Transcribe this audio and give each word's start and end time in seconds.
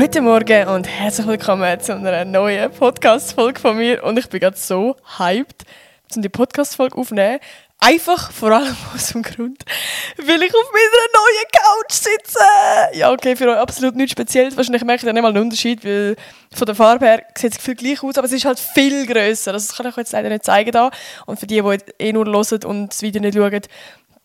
Guten 0.00 0.26
Morgen 0.26 0.68
und 0.68 0.86
herzlich 0.86 1.26
willkommen 1.26 1.80
zu 1.80 1.92
einer 1.92 2.24
neuen 2.24 2.70
Podcast-Folge 2.70 3.58
von 3.58 3.76
mir. 3.76 4.04
Und 4.04 4.16
ich 4.16 4.28
bin 4.28 4.38
gerade 4.38 4.56
so 4.56 4.94
hyped, 5.18 5.64
um 6.14 6.22
die 6.22 6.28
Podcast-Folge 6.28 6.96
aufzunehmen. 6.96 7.40
Einfach 7.80 8.30
vor 8.30 8.52
allem 8.52 8.76
aus 8.94 9.08
dem 9.08 9.24
Grund, 9.24 9.64
weil 10.18 10.40
ich 10.40 10.54
auf 10.54 10.72
meiner 10.72 11.08
neuen 11.18 11.48
Couch 11.52 11.92
sitze. 11.94 12.38
Ja, 12.92 13.10
okay, 13.10 13.34
für 13.34 13.50
euch 13.50 13.58
absolut 13.58 13.96
nichts 13.96 14.12
Spezielles. 14.12 14.56
Wahrscheinlich 14.56 14.84
merkt 14.84 15.02
ihr 15.02 15.12
nicht 15.12 15.20
mal 15.20 15.30
einen 15.30 15.42
Unterschied, 15.42 15.84
weil 15.84 16.14
von 16.54 16.66
der 16.66 16.76
Farbe 16.76 17.04
her 17.04 17.24
sieht 17.36 17.54
es 17.54 17.58
viel 17.58 17.74
gleich 17.74 18.00
aus, 18.00 18.18
aber 18.18 18.26
es 18.28 18.32
ist 18.32 18.44
halt 18.44 18.60
viel 18.60 19.04
grösser. 19.04 19.52
Das 19.52 19.74
kann 19.74 19.86
ich 19.86 19.94
euch 19.94 19.98
jetzt 19.98 20.12
leider 20.12 20.28
nicht 20.28 20.44
zeigen 20.44 20.70
da. 20.70 20.92
Und 21.26 21.40
für 21.40 21.48
die, 21.48 21.60
die 21.60 21.92
eh 21.98 22.12
nur 22.12 22.24
hören 22.24 22.64
und 22.66 22.90
das 22.90 23.02
Video 23.02 23.20
nicht 23.20 23.34
schauen, 23.34 23.62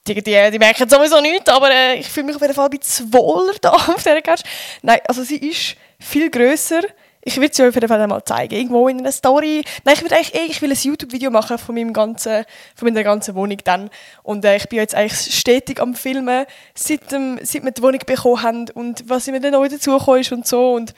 die, 0.07 0.15
die, 0.15 0.51
die 0.51 0.59
merken 0.59 0.89
sowieso 0.89 1.21
nichts, 1.21 1.49
aber 1.49 1.71
äh, 1.71 1.95
ich 1.95 2.09
fühle 2.09 2.27
mich 2.27 2.35
auf 2.35 2.41
jeden 2.41 2.53
Fall 2.53 2.65
ein 2.65 2.77
bisschen 2.77 3.13
wohler 3.13 3.53
da 3.61 3.69
auf 3.71 3.95
dieser 3.95 4.21
Couch. 4.21 4.41
Nein, 4.81 4.99
also 5.07 5.23
sie 5.23 5.37
ist 5.37 5.75
viel 5.99 6.29
grösser. 6.29 6.81
Ich 7.25 7.37
will 7.39 7.53
sie 7.53 7.63
euch 7.63 7.69
auf 7.69 7.75
jeden 7.75 7.87
Fall 7.87 8.05
mal 8.05 8.23
zeigen. 8.25 8.53
Irgendwo 8.53 8.89
in 8.89 8.99
einer 8.99 9.13
Story. 9.13 9.63
Nein, 9.85 9.95
ich 9.95 10.03
will 10.03 10.13
eigentlich 10.13 10.35
eh, 10.35 10.45
ich 10.45 10.61
will 10.61 10.71
ein 10.71 10.77
YouTube-Video 10.77 11.31
machen 11.31 11.57
von, 11.57 11.73
meinem 11.73 11.93
ganzen, 11.93 12.43
von 12.75 12.89
meiner 12.89 13.03
ganzen 13.03 13.33
Wohnung 13.35 13.59
dann. 13.63 13.89
Und 14.23 14.43
äh, 14.43 14.57
ich 14.57 14.67
bin 14.67 14.79
jetzt 14.79 14.93
eigentlich 14.93 15.33
stetig 15.33 15.79
am 15.79 15.95
Filmen, 15.95 16.45
seit, 16.75 17.09
dem, 17.13 17.39
seit 17.41 17.63
wir 17.63 17.71
die 17.71 17.81
Wohnung 17.81 18.01
bekommen 18.05 18.41
haben 18.41 18.69
und 18.73 19.07
was 19.07 19.27
immer 19.29 19.39
neu 19.39 19.69
dazugekommen 19.69 20.19
ist 20.19 20.33
und 20.33 20.45
so. 20.45 20.73
Und 20.73 20.93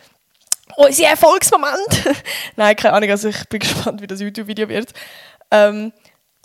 unser 0.78 1.06
Erfolgsmoment. 1.06 2.03
Nein, 2.56 2.76
keine 2.76 2.95
Ahnung, 2.95 3.12
also 3.12 3.30
ich 3.30 3.48
bin 3.50 3.59
gespannt, 3.59 4.02
wie 4.02 4.08
das 4.08 4.20
YouTube-Video 4.20 4.67
wird. 4.67 4.94
Ähm, 5.52 5.94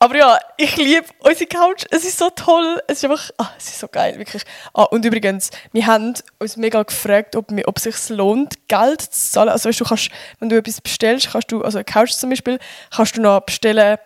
aber 0.02 0.16
ja, 0.16 0.38
ich 0.56 0.78
liebe 0.78 1.04
unsere 1.18 1.46
Couch. 1.46 1.84
Es 1.90 2.04
ist 2.04 2.16
so 2.16 2.30
toll. 2.30 2.80
Es 2.86 2.98
ist 2.98 3.04
einfach, 3.04 3.30
ah, 3.36 3.50
es 3.58 3.68
ist 3.68 3.80
so 3.80 3.86
geil, 3.86 4.18
wirklich. 4.18 4.44
Ah, 4.72 4.84
und 4.84 5.04
übrigens, 5.04 5.50
wir 5.72 5.86
haben 5.86 6.14
uns 6.38 6.56
mega 6.56 6.82
gefragt, 6.82 7.36
ob, 7.36 7.52
es 7.52 7.82
sich 7.82 8.08
lohnt, 8.08 8.66
Geld 8.66 9.02
zu 9.02 9.32
zahlen. 9.32 9.50
Also 9.50 9.68
weißt 9.68 9.78
du, 9.78 9.84
kannst, 9.84 10.10
wenn 10.38 10.48
du 10.48 10.56
etwas 10.56 10.80
bestellst, 10.80 11.30
kannst 11.30 11.52
du, 11.52 11.62
also 11.62 11.76
eine 11.76 11.84
Couch 11.84 12.12
zum 12.12 12.30
Beispiel, 12.30 12.58
kannst 12.90 13.18
du 13.18 13.20
noch 13.20 13.40
bestellen, 13.40 13.98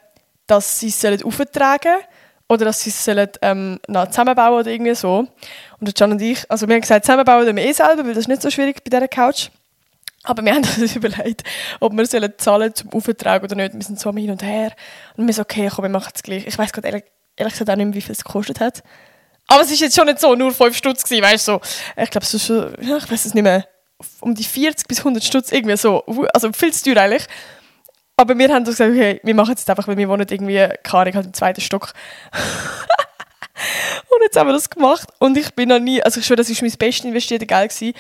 dass 0.48 0.80
sie 0.80 0.88
es 0.88 1.24
auftragen 1.24 1.98
oder 2.48 2.64
dass 2.64 2.82
sie 2.82 2.91
es 2.91 3.04
sollen, 3.04 3.30
ähm, 3.41 3.78
noch 3.86 4.08
zusammenbauen 4.08 4.60
oder 4.60 4.70
irgendwie 4.72 4.97
so. 4.97 5.28
Und 5.78 5.94
Can 5.94 6.10
und 6.10 6.20
ich, 6.20 6.50
also 6.50 6.66
wir 6.66 6.74
haben 6.74 6.82
gesagt, 6.82 7.04
zusammenbauen 7.04 7.54
wir 7.54 7.64
eh 7.64 7.72
selber, 7.72 8.04
weil 8.04 8.14
das 8.14 8.24
ist 8.24 8.28
nicht 8.28 8.42
so 8.42 8.50
schwierig 8.50 8.82
bei 8.82 8.91
dieser 8.91 9.06
Couch. 9.06 9.48
Aber 10.25 10.44
wir 10.44 10.53
haben 10.55 10.64
uns 10.64 10.97
überlegt, 10.97 11.44
ob 11.80 11.92
wir 11.92 12.06
sollen 12.06 12.33
zahlen 12.39 12.75
zum 12.75 12.92
Auftrag 12.92 13.42
oder 13.42 13.55
nicht. 13.55 13.75
Wir 13.75 13.83
sind 13.83 14.00
so 14.00 14.12
hin 14.12 14.31
und 14.31 14.42
her. 14.42 14.72
Und 15.16 15.27
wir 15.27 15.34
so, 15.34 15.42
okay, 15.42 15.70
komm, 15.72 15.84
wir 15.84 15.91
machen 15.91 16.12
es 16.14 16.22
gleich. 16.22 16.47
Ich 16.47 16.58
weiß 16.58 16.72
gerade 16.72 16.89
ehrlich, 16.89 17.05
ehrlich 17.36 17.53
gesagt 17.53 17.70
auch 17.70 17.77
nicht 17.77 17.86
mehr, 17.86 17.94
wie 17.94 18.00
viel 18.00 18.12
es 18.12 18.25
gekostet 18.25 18.61
hat. 18.61 18.83
Aber 19.47 19.62
es 19.62 19.70
ist 19.70 19.81
jetzt 19.81 19.94
schon 19.94 20.06
nicht 20.06 20.20
so, 20.20 20.34
nur 20.34 20.53
5 20.53 20.77
Stutz 20.77 21.05
gewesen, 21.05 21.22
weißt 21.22 21.48
du, 21.48 21.53
so. 21.53 21.61
Ich 21.97 22.11
glaube, 22.11 22.25
es 22.25 22.34
ist 22.34 22.47
schon, 22.47 22.75
ich 22.81 22.89
weiß 22.89 23.27
es 23.27 23.34
nicht 23.34 23.42
mehr, 23.42 23.66
um 24.20 24.34
die 24.34 24.44
40 24.44 24.89
bis 24.89 24.98
100 24.98 25.22
Stutz, 25.22 25.53
irgendwie 25.53 25.77
so. 25.77 26.03
Also 26.33 26.50
viel 26.53 26.72
zu 26.72 26.83
teuer 26.84 27.03
eigentlich. 27.03 27.27
Aber 28.16 28.38
wir 28.38 28.48
haben 28.53 28.64
gesagt, 28.64 28.91
okay, 28.91 29.20
wir 29.22 29.34
machen 29.34 29.55
es 29.55 29.61
jetzt 29.61 29.70
einfach, 29.70 29.86
weil 29.88 29.97
wir 29.97 30.09
wohnen 30.09 30.27
irgendwie, 30.28 30.69
keine 30.83 31.12
halt 31.12 31.27
im 31.27 31.34
zweiten 31.34 31.61
Stock. 31.61 31.92
und 32.33 34.22
jetzt 34.22 34.36
haben 34.36 34.48
wir 34.48 34.55
das 34.55 34.70
gemacht. 34.70 35.09
Und 35.19 35.36
ich 35.36 35.53
bin 35.55 35.69
noch 35.69 35.81
nie, 35.81 36.03
also 36.03 36.20
ich 36.20 36.27
schwöre, 36.27 36.38
das 36.38 36.48
war 36.48 36.56
mein 36.62 36.78
bestes 36.78 37.05
investiertes 37.05 37.48
Geld 37.48 37.70
gewesen 37.70 37.94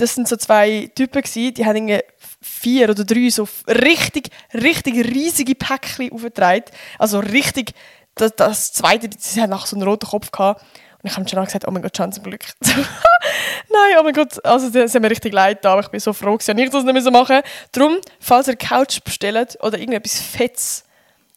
das 0.00 0.14
sind 0.14 0.28
so 0.28 0.36
zwei 0.36 0.90
Typen 0.94 1.22
gewesen, 1.22 1.54
die 1.54 1.66
haben 1.66 2.00
vier 2.40 2.88
oder 2.88 3.04
drei 3.04 3.28
so 3.28 3.46
richtig, 3.68 4.30
richtig 4.54 4.94
riesige 5.06 5.54
Päckchen 5.54 6.10
aufgetragen. 6.12 6.64
Also 6.98 7.18
richtig, 7.18 7.74
das, 8.14 8.34
das 8.36 8.72
zweite, 8.72 9.10
sie 9.18 9.42
haben 9.42 9.50
nach 9.50 9.66
so 9.66 9.76
einen 9.76 9.86
roten 9.86 10.08
Kopf 10.08 10.30
gehabt. 10.30 10.62
Und 11.02 11.10
ich 11.10 11.16
habe 11.16 11.28
schon 11.28 11.44
gesagt, 11.44 11.66
oh 11.66 11.70
mein 11.70 11.82
Gott, 11.82 11.96
Chance 11.96 12.20
zum 12.20 12.30
Glück. 12.30 12.44
Nein, 12.62 13.96
oh 13.98 14.02
mein 14.02 14.12
Gott, 14.12 14.44
also 14.44 14.68
das 14.70 14.94
hat 14.94 15.02
mir 15.02 15.10
richtig 15.10 15.32
leid 15.32 15.64
da, 15.64 15.72
aber 15.72 15.82
ich 15.82 15.88
bin 15.88 16.00
so 16.00 16.12
froh, 16.12 16.36
dass 16.36 16.48
ich 16.48 16.70
das 16.70 16.84
nicht 16.84 16.94
mehr 16.94 17.10
machen 17.10 17.40
Darum, 17.72 17.98
falls 18.20 18.48
ihr 18.48 18.56
Couch 18.56 19.00
bestellt 19.02 19.58
oder 19.62 19.78
irgendetwas 19.78 20.20
Fettes, 20.20 20.84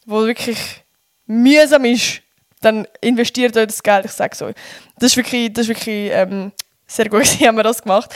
wo 0.04 0.26
wirklich 0.26 0.58
mühsam 1.26 1.84
ist, 1.84 2.20
dann 2.60 2.86
investiert 3.00 3.56
euch 3.56 3.66
das 3.66 3.82
Geld, 3.82 4.06
ich 4.06 4.12
sage 4.12 4.34
so. 4.36 4.50
Das 4.98 5.12
ist 5.12 5.16
wirklich, 5.16 5.52
das 5.52 5.62
ist 5.64 5.68
wirklich 5.68 6.10
ähm, 6.12 6.52
sehr 6.86 7.08
gut, 7.08 7.24
haben 7.40 7.56
wir 7.56 7.62
das 7.62 7.82
gemacht. 7.82 8.14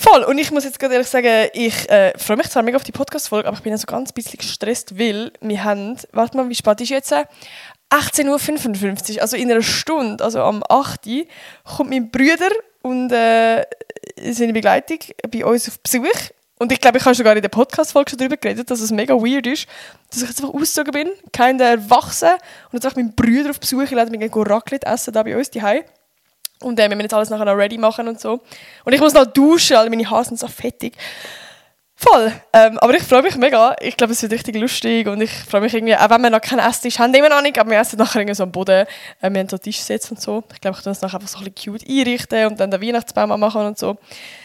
Voll. 0.00 0.24
Und 0.24 0.38
ich 0.38 0.50
muss 0.50 0.64
jetzt 0.64 0.78
gerade 0.78 0.94
ehrlich 0.94 1.10
sagen, 1.10 1.50
ich 1.52 1.86
äh, 1.90 2.16
freue 2.16 2.38
mich 2.38 2.48
zwar 2.48 2.62
mega 2.62 2.76
auf 2.76 2.84
die 2.84 2.90
Podcast-Folge, 2.90 3.46
aber 3.46 3.58
ich 3.58 3.62
bin 3.62 3.76
so 3.76 3.86
ganz 3.86 4.12
bisschen 4.12 4.38
gestresst, 4.38 4.98
weil 4.98 5.30
wir 5.42 5.62
haben, 5.62 5.94
warte 6.12 6.38
mal, 6.38 6.48
wie 6.48 6.54
spät 6.54 6.80
ist 6.80 6.88
jetzt? 6.88 7.12
18.55 7.12 9.16
Uhr, 9.16 9.22
also 9.22 9.36
in 9.36 9.50
einer 9.50 9.60
Stunde, 9.60 10.24
also 10.24 10.40
am 10.40 10.62
8. 10.66 11.06
Uhr, 11.06 11.26
kommt 11.76 11.90
mein 11.90 12.10
Bruder 12.10 12.48
und 12.80 13.12
äh, 13.12 13.62
seine 14.30 14.54
Begleitung 14.54 15.00
bei 15.30 15.44
uns 15.44 15.68
auf 15.68 15.78
Besuch. 15.80 16.30
Und 16.58 16.72
ich 16.72 16.80
glaube, 16.80 16.96
ich 16.96 17.04
habe 17.04 17.14
sogar 17.14 17.36
in 17.36 17.42
der 17.42 17.50
Podcast-Folge 17.50 18.12
schon 18.12 18.20
darüber 18.20 18.38
geredet, 18.38 18.70
dass 18.70 18.80
es 18.80 18.90
mega 18.90 19.12
weird 19.12 19.46
ist, 19.46 19.66
dass 20.08 20.22
ich 20.22 20.28
jetzt 20.28 20.42
einfach 20.42 20.54
ausgezogen 20.54 20.92
bin, 20.92 21.10
kein 21.30 21.60
Erwachsen 21.60 22.30
und 22.72 22.82
jetzt 22.82 22.90
auch 22.90 22.96
mein 22.96 23.14
Bruder 23.14 23.50
auf 23.50 23.60
Besuch, 23.60 23.82
ich 23.82 23.90
lade 23.90 24.10
mich 24.10 24.30
Raclette 24.34 24.86
essen 24.86 25.12
da 25.12 25.22
bei 25.22 25.36
uns 25.36 25.50
daheim. 25.50 25.82
Und 26.62 26.78
äh, 26.78 26.88
wir 26.88 26.96
müssen 26.96 27.02
jetzt 27.02 27.14
alles 27.14 27.30
nachher 27.30 27.46
noch 27.46 27.56
ready 27.56 27.78
machen 27.78 28.08
und 28.08 28.20
so. 28.20 28.40
Und 28.84 28.92
ich 28.92 29.00
muss 29.00 29.14
noch 29.14 29.26
duschen, 29.26 29.76
weil 29.76 29.90
meine 29.90 30.08
Haare 30.08 30.24
sind 30.24 30.38
so 30.38 30.48
fettig. 30.48 30.96
Voll. 32.02 32.32
Ähm, 32.54 32.78
aber 32.78 32.94
ich 32.94 33.02
freue 33.02 33.20
mich 33.20 33.36
mega. 33.36 33.76
Ich 33.78 33.94
glaube, 33.94 34.14
es 34.14 34.22
wird 34.22 34.32
richtig 34.32 34.56
lustig 34.56 35.06
und 35.06 35.20
ich 35.20 35.30
freue 35.30 35.60
mich 35.60 35.74
irgendwie, 35.74 35.94
auch 35.94 36.08
wenn 36.08 36.22
wir 36.22 36.30
noch 36.30 36.40
keinen 36.40 36.60
Esstisch 36.60 36.98
haben, 36.98 37.12
immer 37.12 37.28
noch 37.28 37.42
nicht, 37.42 37.58
aber 37.58 37.70
wir 37.70 37.78
essen 37.78 37.98
nachher 37.98 38.20
irgendwie 38.20 38.36
so 38.36 38.42
am 38.44 38.52
Boden. 38.52 38.86
Äh, 39.20 39.30
wir 39.30 39.40
haben 39.40 39.48
so 39.50 39.58
Tischsitz 39.58 40.10
und 40.10 40.18
so. 40.18 40.42
Ich 40.54 40.62
glaube, 40.62 40.78
ich 40.78 40.82
kann 40.82 40.92
uns 40.92 41.02
nachher 41.02 41.16
einfach 41.16 41.28
so 41.28 41.38
ein 41.38 41.52
bisschen 41.52 41.74
cute 41.74 41.86
einrichten 41.86 42.46
und 42.46 42.58
dann 42.58 42.70
den 42.70 42.80
Weihnachtsbaum 42.80 43.38
machen 43.38 43.66
und 43.66 43.78
so. 43.78 43.98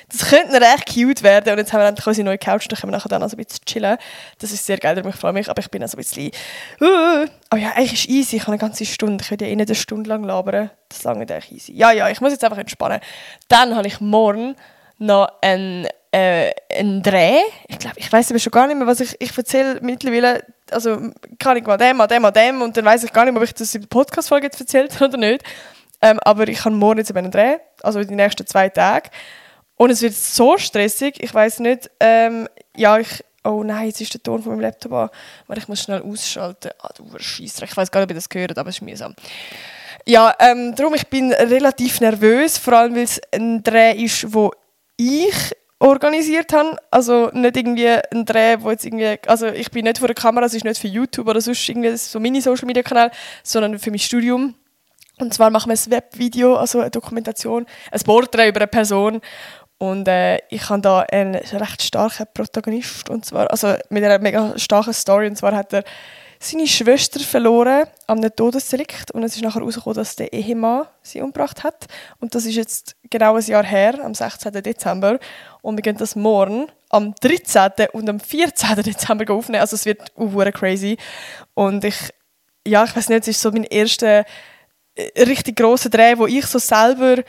Das 0.10 0.30
könnte 0.30 0.62
recht 0.62 0.94
cute 0.94 1.24
werden 1.24 1.52
und 1.52 1.58
jetzt 1.58 1.74
haben 1.74 1.82
wir 1.82 1.88
endlich 1.88 2.06
unsere 2.06 2.26
neue 2.26 2.38
Couch, 2.38 2.68
da 2.70 2.76
können 2.76 2.92
wir 2.92 2.98
nachher 2.98 3.10
dann 3.10 3.24
also 3.24 3.36
ein 3.36 3.44
bisschen 3.44 3.66
chillen. 3.66 3.98
Das 4.40 4.52
ist 4.52 4.66
sehr 4.66 4.78
geil, 4.78 5.02
ich 5.06 5.16
freue 5.16 5.34
mich, 5.34 5.50
aber 5.50 5.60
ich 5.60 5.72
bin 5.72 5.82
also 5.82 5.98
ein 5.98 6.00
bisschen... 6.00 6.32
Uh, 6.80 7.28
aber 7.50 7.62
ja, 7.62 7.72
eigentlich 7.76 7.94
ist 7.94 8.00
es 8.02 8.10
easy, 8.10 8.36
ich 8.38 8.42
habe 8.44 8.52
eine 8.52 8.60
ganze 8.60 8.86
Stunde, 8.86 9.24
ich 9.24 9.32
werde 9.32 9.46
ja 9.46 9.52
eh 9.52 9.56
nicht 9.56 9.70
eine 9.70 9.76
Stunde 9.76 10.10
lang 10.10 10.24
labern. 10.24 10.70
Das 10.90 11.04
lange 11.04 11.22
eigentlich 11.22 11.52
easy. 11.52 11.74
Ja, 11.74 11.92
ja, 11.92 12.10
ich 12.10 12.22
muss 12.22 12.32
jetzt 12.32 12.44
einfach 12.44 12.58
entspannen. 12.58 13.00
Dann 13.48 13.76
habe 13.76 13.88
ich 13.88 14.00
morgen 14.00 14.56
noch 14.98 15.28
einen 15.42 15.88
äh, 16.16 16.52
ein 16.72 17.04
Dreh. 17.04 17.40
Ich 17.68 17.78
glaube, 17.78 17.98
ich 18.00 18.12
weiß 18.12 18.32
aber 18.32 18.40
schon 18.40 18.52
gar 18.52 18.68
nicht 18.68 18.78
mehr, 18.78 18.88
was 18.88 19.02
ich, 19.02 19.20
ich 19.20 19.38
erzähle 19.38 19.80
mittlerweile. 19.82 20.46
Also 20.72 21.12
kann 21.40 21.58
ich 21.58 21.66
mal 21.66 21.78
dem, 21.78 22.00
an 22.00 22.08
dem, 22.08 22.24
an 22.24 22.34
dem 22.34 22.62
und 22.62 22.78
dann 22.78 22.86
weiß 22.86 23.04
ich 23.04 23.12
gar 23.12 23.26
nicht 23.26 23.36
ob 23.36 23.44
ich 23.44 23.54
das 23.54 23.76
in 23.76 23.82
der 23.82 23.88
Podcast-Folge 23.90 24.48
erzählt 24.48 24.94
habe 25.00 25.10
oder 25.10 25.18
nicht. 25.18 25.44
Ähm, 26.02 26.20
aber 26.24 26.48
ich 26.48 26.64
habe 26.64 26.74
morgen 26.74 27.00
jetzt 27.00 27.16
einen 27.16 27.32
Dreh, 27.32 27.58
also 27.84 28.02
den 28.02 28.16
nächsten 28.16 28.48
zwei 28.48 28.70
Tagen. 28.70 29.10
Und 29.78 29.90
es 29.90 30.02
wird 30.02 30.14
so 30.14 30.58
stressig, 30.58 31.22
ich 31.22 31.34
weiß 31.34 31.60
nicht, 31.60 31.90
ähm, 32.00 32.48
ja, 32.76 32.98
ich, 32.98 33.24
oh 33.44 33.64
nein, 33.64 33.88
jetzt 33.88 34.02
ist 34.02 34.14
der 34.14 34.24
Ton 34.24 34.42
von 34.42 34.54
meinem 34.54 34.62
Laptop 34.62 34.94
an, 34.94 35.10
aber 35.48 35.58
ich 35.58 35.68
muss 35.68 35.82
schnell 35.82 36.02
ausschalten. 36.02 36.72
Ah, 36.80 36.90
du 36.96 37.06
Scheissdreck, 37.18 37.72
ich 37.72 37.78
weiß 37.78 37.92
gar 37.92 38.00
nicht, 38.02 38.06
ob 38.06 38.12
ihr 38.12 38.16
das 38.16 38.30
gehört, 38.30 38.58
aber 38.58 38.70
es 38.70 38.78
ist 38.78 38.82
mühsam. 38.82 39.16
Ja, 40.06 40.34
ähm, 40.40 40.76
darum, 40.76 40.94
ich 40.94 41.08
bin 41.08 41.34
relativ 41.34 42.00
nervös, 42.00 42.58
vor 42.58 42.74
allem, 42.74 42.96
weil 42.96 43.04
es 43.04 43.20
ein 43.34 43.64
Dreh 43.64 43.92
ist, 44.04 44.34
wo 44.34 44.52
ich 44.98 45.56
organisiert 45.80 46.54
habe. 46.54 46.78
Also 46.92 47.30
nicht 47.34 47.58
irgendwie 47.58 47.88
ein 47.88 48.26
Dreh, 48.26 48.58
wo 48.60 48.72
jetzt 48.72 48.86
irgendwie, 48.86 49.18
also 49.28 49.48
ich 49.48 49.72
bin 49.72 49.86
nicht 49.86 49.98
vor 49.98 50.08
der 50.08 50.16
Kamera, 50.16 50.46
es 50.46 50.54
ist 50.54 50.64
nicht 50.64 50.80
für 50.80 50.88
YouTube 50.88 51.28
oder 51.28 51.42
sonst 51.42 51.68
irgendwie 51.68 51.96
so 51.98 52.20
Mini-Social-Media-Kanal, 52.20 53.12
sondern 53.44 53.80
für 53.80 53.90
mein 53.90 54.00
Studium. 54.00 54.56
Und 55.18 55.34
zwar 55.34 55.50
machen 55.50 55.72
wir 55.72 55.78
ein 55.78 55.92
Webvideo, 55.92 56.56
also 56.56 56.82
eine 56.82 56.92
Dokumentation, 56.92 57.66
ein 57.92 58.02
Porträt 58.02 58.50
über 58.50 58.60
eine 58.60 58.68
Person. 58.68 59.22
Und 59.78 60.08
äh, 60.08 60.38
ich 60.50 60.70
habe 60.70 60.82
da 60.82 61.02
einen 61.02 61.36
recht 61.36 61.82
starken 61.82 62.28
Protagonist, 62.34 63.10
und 63.10 63.26
zwar, 63.26 63.52
also 63.52 63.76
mit 63.90 64.04
einer 64.04 64.20
mega 64.20 64.58
starken 64.58 64.94
Story, 64.94 65.28
und 65.28 65.38
zwar 65.38 65.56
hat 65.56 65.74
er 65.74 65.84
seine 66.40 66.68
Schwester 66.68 67.20
verloren 67.20 67.88
an 68.08 68.20
einem 68.20 68.36
Todesdelikt 68.36 69.12
und 69.12 69.24
es 69.24 69.36
ist 69.36 69.42
nachher 69.42 69.62
herausgekommen, 69.62 69.96
dass 69.96 70.16
der 70.16 70.32
Ehemann 70.34 70.86
sie 71.02 71.22
umgebracht 71.22 71.64
hat. 71.64 71.86
Und 72.20 72.36
das 72.36 72.46
ist 72.46 72.56
jetzt 72.56 72.96
genau 73.10 73.36
ein 73.36 73.46
Jahr 73.46 73.64
her, 73.64 74.04
am 74.04 74.14
16. 74.14 74.52
Dezember. 74.64 75.20
Und 75.62 75.78
wir 75.78 75.82
gehen 75.82 75.98
das 75.98 76.16
morgen 76.16 76.68
am 76.90 77.16
13. 77.16 77.88
und 77.94 78.10
am 78.10 78.20
14. 78.20 78.84
Dezember 78.84 79.34
aufnehmen. 79.34 79.62
Also 79.62 79.76
es 79.76 79.86
wird 79.86 80.12
uh, 80.18 80.52
crazy. 80.52 80.98
Und 81.54 81.84
ich, 81.84 81.96
ja, 82.68 82.84
ich 82.84 82.96
weiß 82.96 83.10
nicht, 83.10 83.22
es 83.22 83.28
ist 83.30 83.42
so 83.42 83.52
mein 83.52 83.64
erster 83.64 84.26
äh, 84.96 85.24
richtig 85.24 85.56
grosser 85.56 85.90
Dreh, 85.90 86.18
wo 86.18 86.28
ich 86.28 86.46
so 86.46 86.60
selber 86.60 87.24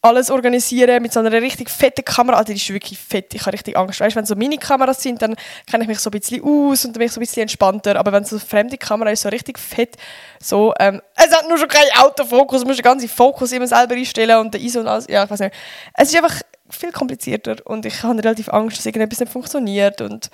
alles 0.00 0.30
organisieren 0.30 1.02
mit 1.02 1.12
so 1.12 1.20
einer 1.20 1.32
richtig 1.32 1.70
fetten 1.70 2.04
Kamera. 2.04 2.36
Also 2.38 2.52
die 2.52 2.58
ist 2.58 2.72
wirklich 2.72 2.98
fett, 2.98 3.34
ich 3.34 3.40
habe 3.40 3.52
richtig 3.52 3.76
Angst. 3.76 4.00
Weißt, 4.00 4.14
wenn 4.14 4.24
so 4.24 4.36
Mini-Kameras 4.36 5.02
sind, 5.02 5.20
dann 5.20 5.34
kenne 5.68 5.84
ich 5.84 5.88
mich 5.88 5.98
so 5.98 6.10
ein 6.10 6.18
bisschen 6.18 6.42
aus 6.42 6.84
und 6.84 6.94
dann 6.94 7.00
bin 7.00 7.06
ich 7.06 7.12
so 7.12 7.18
ein 7.18 7.22
bisschen 7.22 7.42
entspannter. 7.42 7.96
Aber 7.96 8.12
wenn 8.12 8.24
so 8.24 8.36
eine 8.36 8.44
fremde 8.44 8.78
Kamera 8.78 9.10
ist, 9.10 9.22
so 9.22 9.28
richtig 9.28 9.58
fett, 9.58 9.96
so, 10.40 10.72
ähm, 10.78 11.02
es 11.16 11.34
hat 11.34 11.48
nur 11.48 11.58
schon 11.58 11.68
keinen 11.68 11.90
Autofokus, 11.98 12.60
du 12.60 12.66
musst 12.66 12.78
den 12.78 12.84
ganzen 12.84 13.08
Fokus 13.08 13.50
immer 13.50 13.66
selber 13.66 13.94
einstellen 13.94 14.38
und 14.38 14.54
der 14.54 14.60
ISO 14.60 14.80
und 14.80 14.86
alles, 14.86 15.06
ja, 15.08 15.24
ich 15.24 15.30
weiß 15.30 15.40
nicht. 15.40 15.54
Es 15.94 16.10
ist 16.10 16.16
einfach 16.16 16.40
viel 16.70 16.92
komplizierter 16.92 17.56
und 17.64 17.84
ich 17.84 18.02
habe 18.02 18.22
relativ 18.22 18.48
Angst, 18.50 18.78
dass 18.78 18.86
irgendetwas 18.86 19.20
nicht 19.20 19.32
funktioniert 19.32 20.00
und 20.00 20.30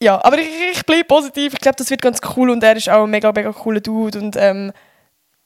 ja, 0.00 0.22
aber 0.24 0.38
ich, 0.38 0.48
ich 0.72 0.84
bleibe 0.84 1.04
positiv. 1.04 1.54
Ich 1.54 1.60
glaube, 1.60 1.76
das 1.76 1.90
wird 1.90 2.02
ganz 2.02 2.20
cool 2.36 2.50
und 2.50 2.62
er 2.62 2.76
ist 2.76 2.88
auch 2.90 3.04
ein 3.04 3.10
mega, 3.10 3.32
mega 3.32 3.52
cooler 3.52 3.80
Dude 3.80 4.18
und 4.18 4.36
ähm, 4.36 4.72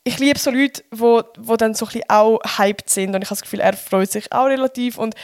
ich 0.08 0.18
liebe 0.18 0.38
so 0.38 0.50
Leute, 0.50 0.82
wo, 0.90 1.22
wo 1.36 1.56
dann 1.56 1.74
so 1.74 1.86
ein 1.86 2.02
auch 2.08 2.40
hyped 2.56 2.88
sind 2.88 3.14
und 3.14 3.22
ich 3.22 3.28
habe 3.28 3.36
das 3.36 3.42
Gefühl, 3.42 3.60
er 3.60 3.74
freut 3.74 4.10
sich 4.10 4.32
auch 4.32 4.46
relativ 4.46 4.96
und 4.96 5.14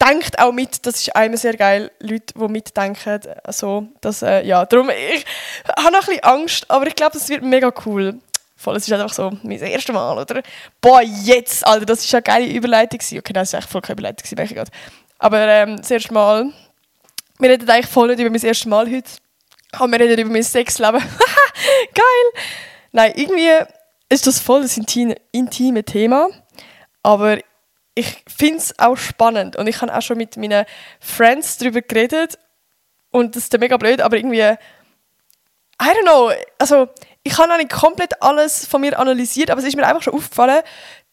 denkt 0.00 0.38
auch 0.38 0.52
mit, 0.52 0.86
das 0.86 0.96
ist 0.96 1.14
einmal 1.16 1.36
sehr 1.36 1.56
geil, 1.56 1.90
Leute, 1.98 2.34
die 2.34 2.48
mitdenken, 2.48 3.20
also, 3.42 3.88
das, 4.00 4.22
äh, 4.22 4.44
ja, 4.46 4.64
darum, 4.66 4.90
ich 4.90 5.24
habe 5.68 5.92
noch 5.92 6.02
ein 6.02 6.06
bisschen 6.06 6.24
Angst, 6.24 6.70
aber 6.70 6.86
ich 6.86 6.94
glaube, 6.94 7.12
das 7.14 7.28
wird 7.28 7.42
mega 7.42 7.72
cool. 7.86 8.20
Voll, 8.56 8.76
es 8.76 8.86
ist 8.86 8.92
einfach 8.92 9.12
so 9.12 9.32
mein 9.42 9.58
erstes 9.58 9.92
Mal, 9.92 10.16
oder? 10.16 10.42
Boah, 10.80 11.02
jetzt, 11.02 11.66
Alter, 11.66 11.86
das 11.86 12.04
ist 12.04 12.14
eine 12.14 12.22
geile 12.22 12.46
Überleitung 12.46 12.98
gewesen. 12.98 13.18
Okay, 13.18 13.32
das 13.32 13.48
ist 13.48 13.54
echt 13.54 13.68
voll 13.68 13.82
keine 13.82 13.98
Überleitung 13.98 14.30
gewesen, 14.30 14.54
gerade. 14.54 14.70
Aber 15.18 15.40
ähm, 15.40 15.76
das 15.76 15.90
erste 15.90 16.14
Mal, 16.14 16.52
wir 17.40 17.50
reden 17.50 17.68
eigentlich 17.68 17.90
voll 17.90 18.08
nicht 18.08 18.20
über 18.20 18.30
mein 18.30 18.40
erstes 18.40 18.66
Mal 18.66 18.90
heute, 18.90 19.10
aber 19.72 19.92
wir 19.92 20.00
reden 20.00 20.20
über 20.20 20.30
mein 20.30 20.42
Sexleben. 20.44 21.00
geil! 21.94 22.42
Nein, 22.92 23.12
irgendwie 23.16 23.50
ist 24.08 24.26
das 24.26 24.38
voll 24.38 24.62
das 24.62 24.76
intime, 24.76 25.16
intime 25.32 25.84
Thema, 25.84 26.28
aber 27.02 27.38
ich 27.94 28.24
finde 28.26 28.58
es 28.58 28.78
auch 28.78 28.96
spannend 28.96 29.56
und 29.56 29.66
ich 29.66 29.80
habe 29.80 29.94
auch 29.94 30.02
schon 30.02 30.18
mit 30.18 30.36
meinen 30.36 30.64
Friends 31.00 31.58
darüber 31.58 31.80
geredet 31.80 32.38
und 33.10 33.36
das 33.36 33.44
ist 33.44 33.58
mega 33.58 33.76
blöd, 33.76 34.00
aber 34.00 34.16
irgendwie, 34.16 34.40
I 34.40 34.56
don't 35.78 36.02
know, 36.02 36.32
also 36.58 36.88
ich 37.22 37.38
habe 37.38 37.48
noch 37.48 37.56
nicht 37.56 37.72
komplett 37.72 38.20
alles 38.22 38.66
von 38.66 38.80
mir 38.80 38.98
analysiert, 38.98 39.50
aber 39.50 39.60
es 39.60 39.66
ist 39.66 39.76
mir 39.76 39.86
einfach 39.86 40.02
schon 40.02 40.14
aufgefallen, 40.14 40.62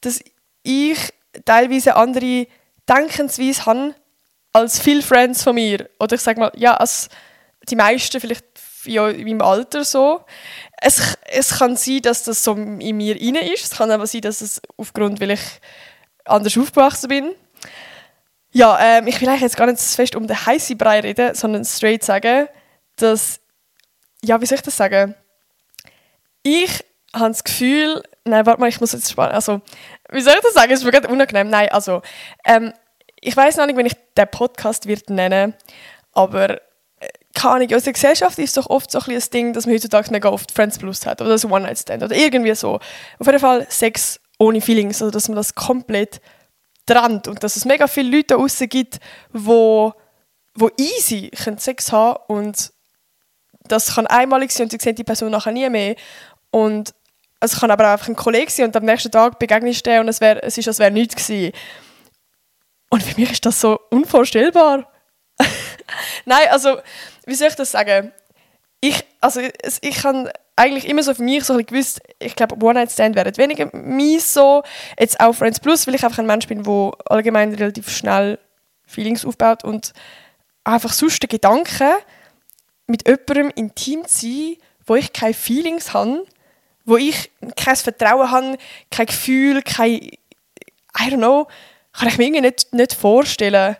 dass 0.01 0.19
ich 0.63 0.97
teilweise 1.45 1.95
andere 1.95 2.47
Denkensweise 2.87 3.65
habe 3.65 3.95
als 4.53 4.79
viele 4.79 5.01
Friends 5.01 5.43
von 5.43 5.55
mir. 5.55 5.89
Oder 5.99 6.15
ich 6.15 6.21
sage 6.21 6.39
mal, 6.39 6.51
ja, 6.55 6.75
als 6.75 7.09
die 7.69 7.75
meisten 7.75 8.19
vielleicht 8.19 8.45
ja, 8.85 9.09
in 9.09 9.25
meinem 9.25 9.41
Alter 9.41 9.83
so. 9.83 10.21
Es, 10.81 11.17
es 11.25 11.59
kann 11.59 11.75
sein, 11.75 12.01
dass 12.01 12.23
das 12.23 12.43
so 12.43 12.53
in 12.53 12.97
mir 12.97 13.15
rein 13.15 13.35
ist. 13.35 13.65
Es 13.65 13.77
kann 13.77 13.91
aber 13.91 14.07
sein, 14.07 14.21
dass 14.21 14.41
es 14.41 14.61
aufgrund, 14.77 15.21
weil 15.21 15.31
ich 15.31 15.41
anders 16.25 16.57
aufgewachsen 16.57 17.07
bin. 17.07 17.35
Ja, 18.51 18.77
ähm, 18.79 19.07
ich 19.07 19.21
will 19.21 19.29
eigentlich 19.29 19.41
jetzt 19.41 19.57
gar 19.57 19.67
nicht 19.67 19.79
so 19.79 19.95
fest 19.95 20.15
um 20.15 20.27
den 20.27 20.45
heißen 20.45 20.77
Brei 20.77 20.99
reden, 20.99 21.35
sondern 21.35 21.63
straight 21.63 22.03
sagen, 22.03 22.47
dass, 22.97 23.39
ja, 24.23 24.41
wie 24.41 24.45
soll 24.45 24.57
ich 24.57 24.63
das 24.63 24.75
sagen? 24.75 25.15
Ich 26.43 26.83
habe 27.13 27.29
das 27.29 27.43
Gefühl, 27.43 28.03
nein, 28.25 28.45
warte 28.45 28.59
mal, 28.59 28.67
ich 28.67 28.81
muss 28.81 28.91
jetzt 28.91 29.09
sparen. 29.09 29.31
Also, 29.31 29.61
wie 30.09 30.21
soll 30.21 30.33
ich 30.33 30.41
das 30.41 30.53
sagen? 30.53 30.71
Es 30.71 30.79
ist 30.79 30.85
mir 30.85 30.91
gerade 30.91 31.07
unangenehm. 31.07 31.49
Nein, 31.49 31.69
also, 31.69 32.01
ähm, 32.43 32.73
ich 33.21 33.37
weiß 33.37 33.57
noch 33.57 33.67
nicht, 33.67 33.77
wenn 33.77 33.85
ich 33.85 33.95
den 34.17 34.27
Podcast 34.27 34.87
wird 34.87 35.09
nennen, 35.09 35.53
aber 36.11 36.59
keine 37.33 37.55
Ahnung, 37.55 37.69
in 37.69 37.75
unserer 37.75 37.93
Gesellschaft 37.93 38.37
ist 38.39 38.57
doch 38.57 38.69
oft 38.69 38.91
so 38.91 38.99
ein, 38.99 39.11
ein 39.11 39.23
Ding, 39.33 39.53
dass 39.53 39.65
man 39.65 39.75
heutzutage 39.75 40.11
mega 40.11 40.29
oft 40.29 40.51
Friends 40.51 40.77
Plus 40.77 41.05
hat 41.05 41.21
oder 41.21 41.37
so 41.37 41.49
One-Night-Stand 41.49 42.03
oder 42.03 42.15
irgendwie 42.15 42.55
so. 42.55 42.75
Auf 43.19 43.27
jeden 43.27 43.39
Fall 43.39 43.65
Sex 43.69 44.19
ohne 44.39 44.61
Feelings, 44.61 45.01
also 45.01 45.11
dass 45.11 45.27
man 45.27 45.35
das 45.35 45.55
komplett 45.55 46.21
trennt 46.85 47.27
und 47.27 47.43
dass 47.43 47.55
es 47.55 47.65
mega 47.65 47.87
viele 47.87 48.17
Leute 48.17 48.35
da 48.37 48.65
gibt, 48.65 48.99
wo, 49.31 49.93
wo 50.55 50.69
easy 50.77 51.29
können 51.29 51.57
Sex 51.57 51.91
haben 51.91 52.19
und 52.27 52.73
das 53.67 53.95
kann 53.95 54.07
einmalig 54.07 54.51
sein 54.51 54.65
und 54.65 54.71
sie 54.71 54.79
sehen 54.81 54.95
die 54.95 55.03
Person 55.03 55.31
nachher 55.31 55.51
nie 55.51 55.69
mehr 55.69 55.95
und 56.49 56.93
es 57.39 57.59
kann 57.59 57.71
aber 57.71 57.87
auch 57.87 57.91
einfach 57.93 58.07
ein 58.07 58.15
Kollege 58.15 58.51
sein 58.51 58.67
und 58.67 58.75
am 58.75 58.85
nächsten 58.85 59.11
Tag 59.11 59.39
begegnest 59.39 59.85
du 59.85 59.99
und 59.99 60.07
es, 60.07 60.21
wär, 60.21 60.43
es 60.43 60.57
ist, 60.57 60.67
als 60.67 60.79
wäre 60.79 60.91
nichts 60.91 61.15
gewesen. 61.15 61.51
Und 62.89 63.01
für 63.01 63.19
mich 63.19 63.31
ist 63.31 63.45
das 63.45 63.59
so 63.59 63.79
unvorstellbar. 63.89 64.87
Nein, 66.25 66.47
also, 66.51 66.77
wie 67.25 67.35
soll 67.35 67.49
ich 67.49 67.55
das 67.55 67.71
sagen? 67.71 68.11
Ich, 68.79 69.03
also, 69.19 69.41
ich 69.81 70.03
habe 70.03 70.31
eigentlich 70.55 70.87
immer 70.87 71.03
so 71.03 71.13
für 71.13 71.23
mich 71.23 71.43
so 71.43 71.57
gewusst, 71.57 72.01
ich 72.19 72.35
glaube, 72.35 72.63
One-Night-Stand 72.63 73.15
wäre 73.15 73.35
weniger 73.37 73.69
mies 73.75 74.33
so. 74.33 74.63
Jetzt 74.99 75.19
auch 75.19 75.33
Friends 75.33 75.59
Plus, 75.59 75.87
weil 75.87 75.95
ich 75.95 76.03
einfach 76.03 76.19
ein 76.19 76.25
Mensch 76.25 76.47
bin, 76.47 76.63
der 76.63 76.91
allgemein 77.05 77.53
relativ 77.53 77.89
schnell 77.89 78.39
Feelings 78.85 79.25
aufbaut 79.25 79.63
und 79.63 79.93
einfach 80.63 80.93
sonst 80.93 81.21
der 81.21 81.29
Gedanke, 81.29 81.91
mit 82.87 83.07
jemandem 83.07 83.51
intim 83.55 84.05
zu 84.05 84.25
sein, 84.25 84.57
wo 84.85 84.95
ich 84.95 85.13
keine 85.13 85.33
Feelings 85.33 85.93
habe, 85.93 86.25
wo 86.85 86.97
ich 86.97 87.31
kein 87.55 87.75
Vertrauen 87.75 88.31
habe, 88.31 88.57
kein 88.89 89.05
Gefühl, 89.05 89.61
kein, 89.61 89.93
I 89.93 90.17
don't 90.97 91.17
know, 91.17 91.47
kann 91.93 92.07
ich 92.07 92.17
mir 92.17 92.25
irgendwie 92.25 92.41
nicht, 92.41 92.73
nicht 92.73 92.93
vorstellen, 92.93 93.77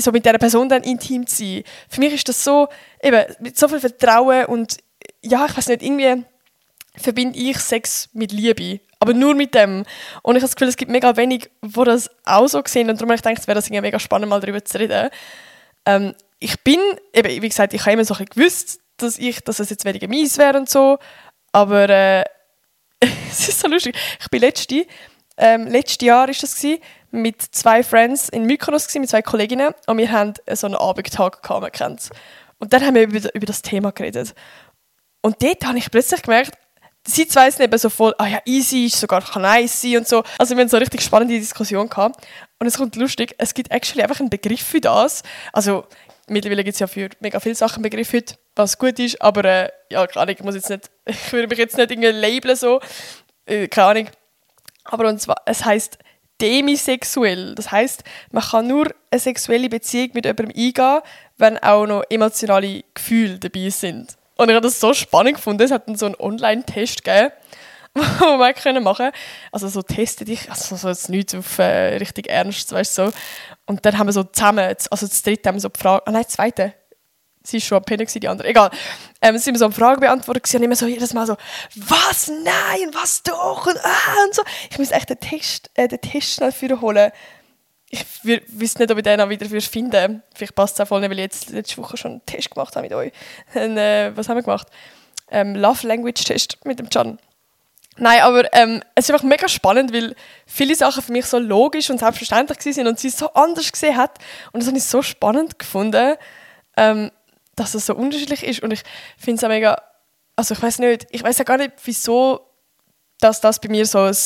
so 0.00 0.12
mit 0.12 0.24
dieser 0.24 0.38
Person 0.38 0.68
dann 0.68 0.82
intim 0.82 1.26
zu 1.26 1.36
sein. 1.36 1.64
Für 1.88 2.00
mich 2.00 2.14
ist 2.14 2.28
das 2.28 2.42
so, 2.42 2.68
eben, 3.02 3.24
mit 3.40 3.58
so 3.58 3.68
viel 3.68 3.80
Vertrauen 3.80 4.46
und 4.46 4.78
ja, 5.22 5.46
ich 5.46 5.56
weiß 5.56 5.68
nicht, 5.68 5.82
irgendwie 5.82 6.24
verbinde 6.96 7.38
ich 7.38 7.58
Sex 7.58 8.08
mit 8.12 8.32
Liebe. 8.32 8.80
Aber 8.98 9.14
nur 9.14 9.34
mit 9.34 9.54
dem. 9.54 9.84
Und 10.22 10.36
ich 10.36 10.42
habe 10.42 10.48
das 10.50 10.56
Gefühl, 10.56 10.68
es 10.68 10.76
gibt 10.76 10.90
mega 10.90 11.16
wenig, 11.16 11.50
wo 11.62 11.84
das 11.84 12.10
auch 12.24 12.48
so 12.48 12.62
sehen. 12.66 12.90
Und 12.90 13.00
darum 13.00 13.10
habe 13.10 13.16
ich 13.16 13.22
gedacht, 13.22 13.38
es 13.40 13.46
wäre 13.46 13.54
das 13.54 13.70
mega 13.70 13.98
spannend, 13.98 14.28
mal 14.28 14.40
darüber 14.40 14.62
zu 14.62 14.78
reden. 14.78 15.08
Ähm, 15.86 16.14
ich 16.38 16.60
bin, 16.60 16.78
eben, 17.14 17.42
wie 17.42 17.48
gesagt, 17.48 17.72
ich 17.72 17.80
habe 17.80 17.92
immer 17.92 18.04
so 18.04 18.14
ein 18.14 18.26
gewusst, 18.26 18.80
dass 18.98 19.18
ich, 19.18 19.40
dass 19.40 19.58
es 19.58 19.70
jetzt 19.70 19.86
weniger 19.86 20.06
mies 20.06 20.36
wäre 20.36 20.58
und 20.58 20.68
so. 20.68 20.98
Aber 21.52 21.88
äh, 21.88 22.24
es 23.30 23.48
ist 23.48 23.60
so 23.60 23.68
lustig. 23.68 23.96
Ich 24.20 24.28
bin 24.28 24.40
letzte, 24.40 24.86
ähm, 25.40 25.66
letztes 25.66 26.06
Jahr 26.06 26.28
ist 26.28 26.42
das 26.42 26.54
gewesen, 26.56 26.80
mit 27.10 27.42
zwei 27.42 27.82
Friends 27.82 28.28
in 28.28 28.44
Mykonos 28.44 28.86
gewesen, 28.86 29.00
mit 29.00 29.10
zwei 29.10 29.22
Kolleginnen 29.22 29.74
und 29.86 29.98
wir 29.98 30.12
haben 30.12 30.34
so 30.52 30.66
einen 30.66 30.76
Abendtag 30.76 31.42
gehabt, 31.42 32.10
Und 32.58 32.72
dann 32.72 32.84
haben 32.84 32.94
wir 32.94 33.02
über, 33.02 33.34
über 33.34 33.46
das 33.46 33.62
Thema 33.62 33.90
geredet. 33.90 34.34
Und 35.22 35.42
dort 35.42 35.64
habe 35.66 35.78
ich 35.78 35.90
plötzlich 35.90 36.22
gemerkt, 36.22 36.52
sie 37.06 37.26
zwei 37.26 37.50
sind 37.50 37.64
eben 37.64 37.78
so 37.78 37.88
voll, 37.90 38.14
ah 38.18 38.26
ja, 38.26 38.40
easy 38.44 38.86
ist 38.86 39.00
sogar 39.00 39.22
kann 39.22 39.42
nice 39.42 39.80
sein 39.80 39.98
und 39.98 40.08
so. 40.08 40.22
Also 40.38 40.54
wir 40.54 40.62
haben 40.62 40.68
so 40.68 40.76
eine 40.76 40.82
richtig 40.82 41.02
spannende 41.02 41.38
Diskussion 41.38 41.88
gehabt. 41.88 42.26
Und 42.58 42.66
es 42.66 42.76
kommt 42.76 42.96
lustig, 42.96 43.34
es 43.38 43.54
gibt 43.54 43.70
actually 43.70 44.02
einfach 44.02 44.20
einen 44.20 44.30
Begriff 44.30 44.62
für 44.62 44.80
das. 44.80 45.22
Also 45.52 45.86
mittlerweile 46.28 46.64
gibt 46.64 46.74
es 46.74 46.80
ja 46.80 46.86
für 46.86 47.08
mega 47.20 47.40
viele 47.40 47.54
Sachen 47.54 47.76
einen 47.76 47.90
Begriff 47.90 48.12
heute, 48.12 48.34
was 48.54 48.78
gut 48.78 48.98
ist, 48.98 49.20
aber 49.20 49.44
äh, 49.44 49.70
ja, 49.90 50.06
keine 50.06 50.22
Ahnung, 50.22 50.36
ich 50.38 50.44
muss 50.44 50.54
jetzt 50.54 50.70
nicht, 50.70 50.90
ich 51.06 51.32
würde 51.32 51.48
mich 51.48 51.58
jetzt 51.58 51.76
nicht 51.76 51.90
irgendwie 51.90 52.10
labeln 52.10 52.56
so, 52.56 52.80
äh, 53.46 53.68
keine 53.68 53.86
Ahnung. 53.86 54.08
Aber 54.84 55.08
und 55.08 55.20
zwar, 55.20 55.36
es 55.46 55.64
heißt 55.64 55.98
demisexuell. 56.40 57.54
Das 57.54 57.70
heißt, 57.70 58.02
man 58.32 58.42
kann 58.42 58.66
nur 58.66 58.88
eine 59.10 59.20
sexuelle 59.20 59.68
Beziehung 59.68 60.10
mit 60.14 60.24
jemandem 60.24 60.48
eingehen, 60.56 61.00
wenn 61.36 61.58
auch 61.58 61.86
noch 61.86 62.02
emotionale 62.08 62.84
Gefühle 62.94 63.38
dabei 63.38 63.70
sind. 63.70 64.16
Und 64.36 64.48
ich 64.48 64.54
habe 64.54 64.66
das 64.66 64.80
so 64.80 64.94
spannend 64.94 65.36
gefunden. 65.36 65.62
Es 65.62 65.70
hat 65.70 65.86
dann 65.86 65.96
so 65.96 66.06
einen 66.06 66.14
Online-Test 66.18 67.04
gegeben, 67.04 67.30
wo 67.94 68.36
man 68.36 68.54
können 68.54 68.82
machen 68.82 69.10
Also 69.52 69.68
so 69.68 69.82
teste 69.82 70.24
dich, 70.24 70.48
also 70.48 70.76
so 70.76 70.88
jetzt 70.88 71.10
nichts 71.10 71.34
auf 71.34 71.58
äh, 71.58 71.96
richtig 71.96 72.28
ernst, 72.28 72.72
weißt 72.72 72.94
so. 72.94 73.12
Und 73.66 73.84
dann 73.84 73.98
haben 73.98 74.06
wir 74.06 74.12
so 74.12 74.24
zusammen, 74.24 74.74
also 74.90 75.06
das 75.06 75.22
dritte 75.22 75.48
haben 75.48 75.56
wir 75.56 75.60
so 75.60 75.70
gefragt, 75.70 76.06
ah 76.06 76.10
nein, 76.10 76.22
das 76.22 76.32
zweite, 76.32 76.72
sie 77.42 77.56
war 77.56 77.60
schon 77.60 77.78
am 77.78 77.84
Pennen, 77.84 78.06
die 78.06 78.28
andere, 78.28 78.48
egal. 78.48 78.70
Ähm, 79.20 79.38
sind 79.38 79.54
wir 79.54 79.58
so 79.58 79.66
eine 79.66 79.74
Frage 79.74 80.00
beantwortet 80.00 80.52
und 80.54 80.62
immer 80.62 80.76
so 80.76 80.86
jedes 80.86 81.14
Mal 81.14 81.26
so, 81.26 81.36
was, 81.74 82.28
nein, 82.28 82.90
was 82.92 83.22
doch 83.22 83.66
und, 83.66 83.78
ah, 83.84 84.24
und 84.26 84.34
so. 84.34 84.42
Ich 84.70 84.78
muss 84.78 84.90
echt 84.90 85.10
den 85.10 85.20
Test, 85.20 85.70
äh, 85.74 85.88
den 85.88 86.00
Test 86.00 86.34
schnell 86.34 86.52
für 86.52 86.80
holen 86.80 87.12
ich 87.90 88.04
wüsste 88.22 88.82
nicht, 88.82 88.92
ob 88.92 88.98
ich 88.98 89.02
den 89.02 89.20
auch 89.20 89.28
wieder 89.28 89.60
finden 89.60 90.22
Vielleicht 90.34 90.54
passt 90.54 90.74
es 90.74 90.80
auch 90.80 90.88
voll 90.88 91.00
nicht, 91.00 91.10
weil 91.10 91.18
ich 91.18 91.24
jetzt 91.24 91.50
letzte 91.50 91.76
Woche 91.78 91.96
schon 91.96 92.12
einen 92.12 92.26
Test 92.26 92.50
gemacht 92.52 92.76
habe 92.76 92.84
mit 92.84 92.94
euch. 92.94 93.12
Und, 93.52 93.76
äh, 93.76 94.16
was 94.16 94.28
haben 94.28 94.36
wir 94.36 94.44
gemacht? 94.44 94.68
Ähm, 95.28 95.56
Love 95.56 95.86
Language 95.86 96.24
Test 96.24 96.64
mit 96.64 96.78
dem 96.78 96.88
Can. 96.88 97.18
Nein, 97.96 98.20
aber 98.22 98.52
ähm, 98.54 98.82
es 98.94 99.06
ist 99.06 99.10
einfach 99.10 99.24
mega 99.24 99.48
spannend, 99.48 99.92
weil 99.92 100.14
viele 100.46 100.74
Sachen 100.76 101.02
für 101.02 101.12
mich 101.12 101.26
so 101.26 101.38
logisch 101.38 101.90
und 101.90 101.98
selbstverständlich 101.98 102.60
sind 102.60 102.86
und 102.86 103.00
sie 103.00 103.08
es 103.08 103.18
so 103.18 103.32
anders 103.32 103.70
gesehen 103.70 103.96
hat. 103.96 104.18
Und 104.52 104.60
das 104.60 104.68
habe 104.68 104.78
ich 104.78 104.84
so 104.84 105.02
spannend 105.02 105.58
gefunden, 105.58 106.14
ähm, 106.76 107.10
dass 107.60 107.74
es 107.74 107.84
so 107.84 107.94
unterschiedlich 107.94 108.42
ist. 108.42 108.62
Und 108.62 108.72
ich 108.72 108.82
finde 109.18 109.36
es 109.36 109.44
auch 109.44 109.48
mega, 109.48 109.76
also 110.34 110.54
ich 110.54 110.62
weiß 110.62 110.78
nicht, 110.78 111.06
ich 111.10 111.22
weiß 111.22 111.36
ja 111.36 111.44
gar 111.44 111.58
nicht, 111.58 111.72
wieso 111.84 112.46
dass 113.20 113.42
das 113.42 113.60
bei 113.60 113.68
mir 113.68 113.84
so 113.84 113.98
ein 113.98 114.16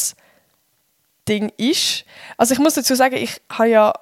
Ding 1.29 1.53
ist. 1.57 2.05
Also 2.37 2.55
ich 2.55 2.61
muss 2.61 2.75
dazu 2.75 2.95
sagen, 2.95 3.17
ich 3.17 3.41
habe 3.51 3.69
ja 3.69 3.93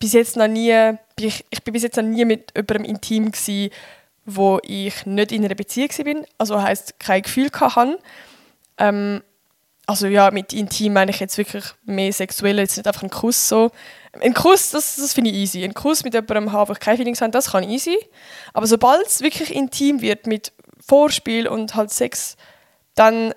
bis 0.00 0.12
jetzt 0.12 0.36
noch 0.36 0.48
nie, 0.48 0.74
ich, 1.20 1.44
ich 1.50 1.62
bin 1.62 1.72
bis 1.72 1.84
jetzt 1.84 1.96
noch 1.96 2.02
nie 2.02 2.24
mit 2.24 2.52
jemandem 2.56 2.84
intim 2.84 3.30
gewesen, 3.30 3.70
wo 4.24 4.58
ich 4.64 5.06
nicht 5.06 5.30
in 5.30 5.44
einer 5.44 5.54
Beziehung 5.54 5.90
bin. 6.02 6.26
Also 6.36 6.60
heißt 6.60 6.98
kein 6.98 7.22
Gefühl 7.22 7.50
hatte. 7.52 8.00
Ähm, 8.78 9.22
also 9.86 10.08
ja, 10.08 10.32
mit 10.32 10.52
intim 10.52 10.94
meine 10.94 11.12
ich 11.12 11.20
jetzt 11.20 11.38
wirklich 11.38 11.64
mehr 11.84 12.12
sexuell, 12.12 12.58
jetzt 12.58 12.76
nicht 12.76 12.88
einfach 12.88 13.04
ein 13.04 13.10
Kuss 13.10 13.48
so. 13.48 13.70
Ein 14.20 14.34
Kuss, 14.34 14.70
das, 14.70 14.96
das 14.96 15.12
finde 15.14 15.30
ich 15.30 15.36
easy. 15.36 15.64
Ein 15.64 15.74
Kuss 15.74 16.04
mit 16.04 16.14
jemandem 16.14 16.52
haben, 16.52 16.68
wo 16.68 16.72
ich 16.72 16.80
keine 16.80 16.96
Feelings 16.96 17.20
habe, 17.20 17.30
das 17.30 17.52
kann 17.52 17.64
easy. 17.64 17.98
Aber 18.52 18.66
sobald 18.66 19.06
es 19.06 19.20
wirklich 19.20 19.54
intim 19.54 20.00
wird 20.00 20.26
mit 20.26 20.52
Vorspiel 20.86 21.48
und 21.48 21.74
halt 21.74 21.90
Sex, 21.90 22.36
dann 22.94 23.34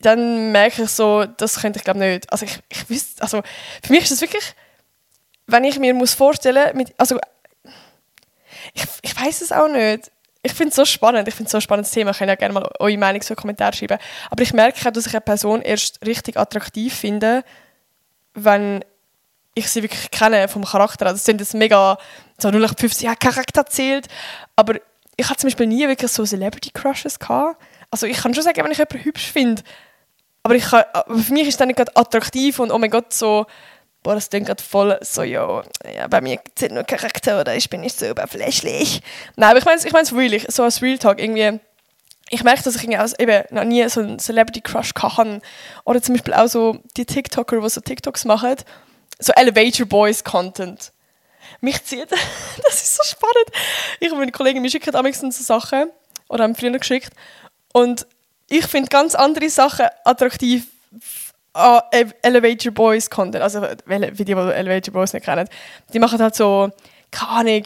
dann 0.00 0.52
merke 0.52 0.84
ich 0.84 0.90
so, 0.90 1.24
das 1.24 1.60
könnte 1.60 1.78
ich 1.78 1.84
glaube 1.84 1.98
nicht. 1.98 2.30
Also 2.32 2.46
ich, 2.46 2.60
ich 2.68 2.88
wüsste, 2.88 3.22
also 3.22 3.42
für 3.82 3.92
mich 3.92 4.04
ist 4.04 4.12
das 4.12 4.20
wirklich, 4.20 4.54
wenn 5.46 5.64
ich 5.64 5.78
mir 5.78 5.94
muss 5.94 6.14
vorstellen, 6.14 6.76
mit, 6.76 6.94
also 6.98 7.18
ich, 8.74 8.84
ich 9.02 9.20
weiß 9.20 9.40
es 9.40 9.52
auch 9.52 9.68
nicht. 9.68 10.10
Ich 10.42 10.52
finde 10.52 10.70
es 10.70 10.76
so 10.76 10.84
spannend, 10.84 11.26
ich 11.26 11.34
finde 11.34 11.50
so 11.50 11.58
ein 11.58 11.62
spannendes 11.62 11.90
Thema. 11.90 12.12
Ich 12.12 12.18
kann 12.18 12.28
ja 12.28 12.36
gerne 12.36 12.54
mal 12.54 12.70
eure 12.78 12.96
Meinung 12.96 13.22
so 13.22 13.34
in 13.34 13.36
Kommentare 13.36 13.74
schreiben. 13.74 13.98
Aber 14.30 14.42
ich 14.42 14.52
merke 14.52 14.88
auch, 14.88 14.92
dass 14.92 15.06
ich 15.06 15.12
eine 15.12 15.20
Person 15.20 15.62
erst 15.62 16.04
richtig 16.06 16.36
attraktiv 16.36 16.94
finde, 16.94 17.42
wenn 18.34 18.84
ich 19.58 19.70
sie 19.70 19.82
wirklich 19.82 20.10
kenne 20.10 20.48
vom 20.48 20.64
Charakter. 20.64 21.06
Also, 21.06 21.16
es 21.16 21.24
sind 21.24 21.40
das 21.40 21.54
mega, 21.54 21.98
so 22.38 22.48
0815, 22.48 23.06
ja, 23.06 23.14
Charakter 23.14 23.66
zählt. 23.66 24.08
Aber 24.56 24.74
ich 25.16 25.28
hatte 25.28 25.40
zum 25.40 25.48
Beispiel 25.48 25.66
nie 25.66 25.86
wirklich 25.86 26.10
so 26.10 26.24
Celebrity-Crushes 26.24 27.18
gehabt. 27.18 27.60
Also, 27.90 28.06
ich 28.06 28.18
kann 28.18 28.34
schon 28.34 28.44
sagen, 28.44 28.62
wenn 28.64 28.72
ich 28.72 28.78
jemanden 28.78 29.04
hübsch 29.04 29.32
finde, 29.32 29.62
aber, 30.42 30.54
ich 30.54 30.64
kann, 30.64 30.84
für 31.08 31.32
mich 31.32 31.48
ist 31.48 31.60
das 31.60 31.66
nicht 31.66 31.98
attraktiv 31.98 32.58
und 32.58 32.70
oh 32.70 32.78
mein 32.78 32.90
Gott, 32.90 33.12
so, 33.12 33.46
boah, 34.02 34.14
das 34.14 34.30
klingt 34.30 34.46
gerade 34.46 34.62
voll 34.62 34.98
so, 35.02 35.22
ja, 35.22 35.62
bei 36.08 36.20
mir 36.20 36.40
sind 36.58 36.72
nur 36.72 36.84
Charaktere, 36.84 37.54
ich 37.54 37.68
bin 37.68 37.82
nicht 37.82 37.98
so 37.98 38.06
überflächlich. 38.06 39.02
Nein, 39.36 39.50
aber 39.50 39.58
ich 39.58 39.64
meine 39.64 39.76
es 39.76 39.84
ich 39.84 39.92
mein's 39.92 40.12
wirklich, 40.12 40.46
so 40.48 40.62
als 40.62 40.80
Real 40.80 40.96
Talk 40.96 41.20
irgendwie, 41.20 41.60
ich 42.30 42.44
merke, 42.44 42.62
dass 42.62 42.76
ich 42.76 42.88
eben 42.88 43.44
noch 43.50 43.64
nie 43.64 43.88
so 43.88 44.00
einen 44.00 44.18
Celebrity 44.18 44.60
Crush 44.60 44.92
hatte. 44.98 45.40
Oder 45.84 46.00
zum 46.00 46.14
Beispiel 46.14 46.34
auch 46.34 46.46
so 46.46 46.78
die 46.96 47.04
TikToker, 47.04 47.60
die 47.60 47.68
so 47.68 47.80
TikToks 47.80 48.24
machen, 48.24 48.56
so 49.18 49.32
Elevator 49.34 49.86
Boys 49.86 50.22
Content. 50.22 50.92
Mich 51.60 51.82
zieht, 51.84 52.10
das 52.64 52.82
ist 52.82 52.96
so 52.96 53.02
spannend. 53.04 53.48
Ich 54.00 54.10
und 54.10 54.18
meine 54.18 54.32
Kollegen, 54.32 54.62
wir 54.62 54.70
schicken 54.70 54.94
am 54.94 55.12
so 55.12 55.30
Sachen, 55.30 55.90
oder 56.28 56.44
haben 56.44 56.54
früher 56.54 56.78
geschickt, 56.78 57.12
und 57.72 58.06
ich 58.48 58.66
finde 58.66 58.88
ganz 58.88 59.14
andere 59.14 59.48
Sachen 59.50 59.86
attraktiv 60.04 60.66
an 61.52 61.82
Elevator 62.22 62.72
Boys 62.72 63.10
Content. 63.10 63.42
Also, 63.42 63.62
wie 63.86 64.24
die, 64.24 64.24
die 64.24 64.32
Elevator 64.32 64.92
Boys 64.92 65.12
nicht 65.12 65.24
kennen. 65.24 65.48
Die 65.92 65.98
machen 65.98 66.20
halt 66.20 66.34
so, 66.34 66.70
keine 67.10 67.30
Ahnung, 67.30 67.64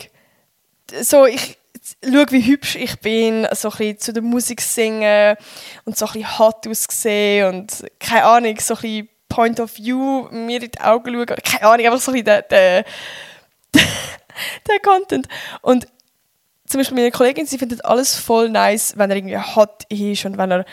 so, 1.02 1.26
ich 1.26 1.58
schaue, 2.04 2.26
wie 2.30 2.46
hübsch 2.46 2.76
ich 2.76 2.98
bin, 3.00 3.46
so 3.52 3.68
ein 3.70 3.76
bisschen 3.76 3.98
zu 3.98 4.12
der 4.12 4.22
Musik 4.22 4.60
singen 4.60 5.36
und 5.84 5.96
so 5.96 6.06
ein 6.06 6.12
bisschen 6.12 6.38
hot 6.38 6.66
aussehen 6.66 7.54
und 7.54 7.84
keine 7.98 8.24
Ahnung, 8.24 8.58
so 8.60 8.74
ein 8.74 8.80
bisschen 8.80 9.08
Point 9.32 9.60
of 9.60 9.78
View 9.78 10.28
mir 10.30 10.62
in 10.62 10.70
die 10.70 10.80
Augen 10.80 11.14
schauen, 11.14 11.26
keine 11.26 11.62
Ahnung, 11.62 11.86
einfach 11.86 12.00
so 12.00 12.12
ein 12.12 12.22
bisschen 12.22 12.44
der, 12.50 12.84
der, 14.68 14.80
Content. 14.82 15.26
Und 15.62 15.86
zum 16.66 16.80
Beispiel 16.80 16.96
meine 16.96 17.10
Kollegin, 17.10 17.46
sie 17.46 17.56
findet 17.56 17.82
alles 17.82 18.14
voll 18.14 18.50
nice, 18.50 18.92
wenn 18.98 19.10
er 19.10 19.16
irgendwie 19.16 19.38
hot 19.38 19.84
ist 19.88 20.26
und 20.26 20.36
wenn 20.36 20.50
er 20.50 20.66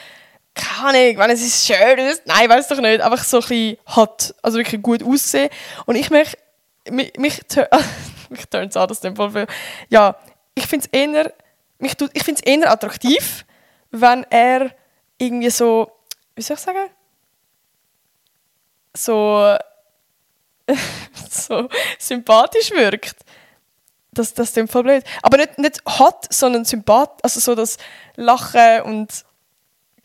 keine 0.55 0.89
Ahnung, 0.89 1.17
wenn 1.19 1.29
es 1.29 1.41
ist 1.41 1.65
schön 1.65 1.99
ist. 1.99 2.23
Nein, 2.25 2.49
weiß 2.49 2.67
doch 2.67 2.81
nicht. 2.81 2.99
Einfach 2.99 3.23
so 3.23 3.37
ein 3.37 3.41
bisschen 3.41 3.77
hot, 3.95 4.35
also 4.41 4.57
wirklich 4.57 4.81
gut 4.81 5.03
aussehen. 5.03 5.49
Und 5.85 5.95
ich 5.95 6.09
mich, 6.09 6.35
mich, 6.89 7.13
mich 7.17 7.39
turnt 7.47 8.71
es 8.71 8.77
an, 8.77 8.89
dem 9.01 9.15
voll 9.15 9.47
Ja, 9.87 10.17
ich 10.53 10.67
finde 10.67 10.85
es 10.91 10.99
eher, 10.99 11.31
mich 11.77 11.95
tut, 11.95 12.11
ich 12.13 12.45
eher 12.45 12.69
attraktiv, 12.69 13.45
wenn 13.91 14.25
er 14.29 14.71
irgendwie 15.17 15.49
so, 15.49 15.89
wie 16.35 16.41
soll 16.41 16.57
ich 16.57 16.61
sagen, 16.61 16.89
so, 18.93 19.55
so 21.29 21.69
sympathisch 21.97 22.71
wirkt. 22.71 23.15
Das, 24.11 24.33
das 24.33 24.55
ist 24.55 24.71
voll 24.71 24.83
blöd. 24.83 25.03
Aber 25.21 25.37
nicht, 25.37 25.57
nicht 25.57 25.81
hot, 25.85 26.25
sondern 26.33 26.65
sympathisch, 26.65 27.19
also 27.23 27.39
so 27.39 27.55
das 27.55 27.77
Lachen 28.15 28.81
und 28.81 29.25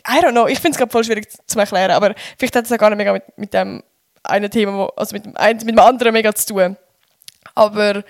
I 0.07 0.21
don't 0.21 0.33
know, 0.33 0.47
ich 0.47 0.61
finde 0.61 0.79
es 0.79 0.93
voll 0.93 1.05
schwierig 1.05 1.29
zu 1.47 1.59
erklären, 1.59 1.93
aber 1.93 2.15
vielleicht 2.39 2.55
hat 2.55 2.67
es 2.67 2.73
auch 2.73 2.77
gar 2.77 2.91
nicht 2.91 2.99
mega 2.99 3.13
mit, 3.15 3.39
mit 3.39 3.55
dem 3.55 3.83
einen 4.23 4.51
Thema, 4.51 4.91
also 4.97 5.15
mit 5.15 5.25
dem, 5.25 5.33
mit 5.33 5.69
dem 5.69 5.79
anderen 5.79 6.13
mega 6.13 6.35
zu 6.35 6.53
tun. 6.53 6.77
Aber 7.55 8.05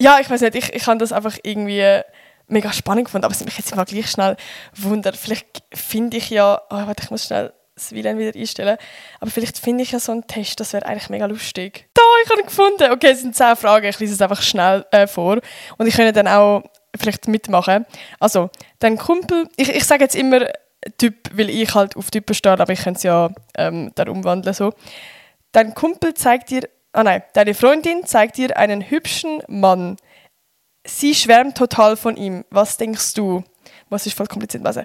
ja, 0.00 0.18
ich 0.20 0.28
weiß 0.28 0.40
nicht, 0.42 0.54
ich, 0.54 0.72
ich 0.74 0.86
habe 0.86 0.98
das 0.98 1.12
einfach 1.12 1.38
irgendwie 1.42 2.00
mega 2.46 2.72
spannend 2.72 3.06
gefunden, 3.06 3.24
aber 3.24 3.32
es 3.32 3.44
mich 3.44 3.56
jetzt 3.56 3.74
mal 3.74 3.84
gleich 3.84 4.10
schnell 4.10 4.36
wundert. 4.74 5.16
Vielleicht 5.16 5.62
finde 5.72 6.16
ich 6.16 6.30
ja, 6.30 6.60
oh, 6.70 6.86
warte, 6.86 7.02
ich 7.04 7.10
muss 7.10 7.26
schnell 7.26 7.52
das 7.80 7.92
WLAN 7.92 8.18
wieder 8.18 8.38
einstellen, 8.38 8.76
aber 9.20 9.30
vielleicht 9.30 9.58
finde 9.58 9.82
ich 9.82 9.92
ja 9.92 9.98
so 9.98 10.12
einen 10.12 10.26
Test, 10.26 10.60
das 10.60 10.72
wäre 10.72 10.86
eigentlich 10.86 11.08
mega 11.10 11.26
lustig. 11.26 11.88
Da, 11.94 12.02
ich 12.24 12.30
habe 12.30 12.40
ihn 12.40 12.46
gefunden. 12.46 12.92
Okay, 12.92 13.10
es 13.10 13.22
sind 13.22 13.34
zehn 13.34 13.56
Fragen, 13.56 13.86
ich 13.86 13.98
lese 13.98 14.14
es 14.14 14.22
einfach 14.22 14.42
schnell 14.42 14.84
äh, 14.90 15.06
vor 15.06 15.40
und 15.78 15.86
ich 15.86 15.94
könnte 15.94 16.12
dann 16.12 16.28
auch 16.28 16.62
vielleicht 16.98 17.28
mitmachen. 17.28 17.86
Also, 18.18 18.50
dein 18.78 18.96
Kumpel, 18.98 19.48
ich, 19.56 19.74
ich 19.74 19.84
sage 19.84 20.04
jetzt 20.04 20.16
immer 20.16 20.46
Typ, 20.96 21.14
weil 21.34 21.50
ich 21.50 21.74
halt 21.74 21.96
auf 21.96 22.10
Typen 22.10 22.34
stehe, 22.34 22.58
aber 22.58 22.72
ich 22.72 22.82
könnte 22.82 22.98
es 22.98 23.02
ja 23.02 23.30
ähm, 23.56 23.92
dann 23.94 24.08
umwandeln 24.08 24.54
so. 24.54 24.72
Dein 25.52 25.74
Kumpel 25.74 26.14
zeigt 26.14 26.50
dir 26.50 26.68
Ah 26.92 27.04
nein, 27.04 27.22
deine 27.34 27.54
Freundin 27.54 28.04
zeigt 28.04 28.36
dir 28.36 28.56
einen 28.56 28.90
hübschen 28.90 29.42
Mann. 29.46 29.96
Sie 30.84 31.14
schwärmt 31.14 31.56
total 31.56 31.96
von 31.96 32.16
ihm. 32.16 32.44
Was 32.50 32.78
denkst 32.78 33.14
du? 33.14 33.44
Was 33.90 34.06
ist 34.06 34.16
voll 34.16 34.26
kompliziert. 34.26 34.66
Also, 34.66 34.82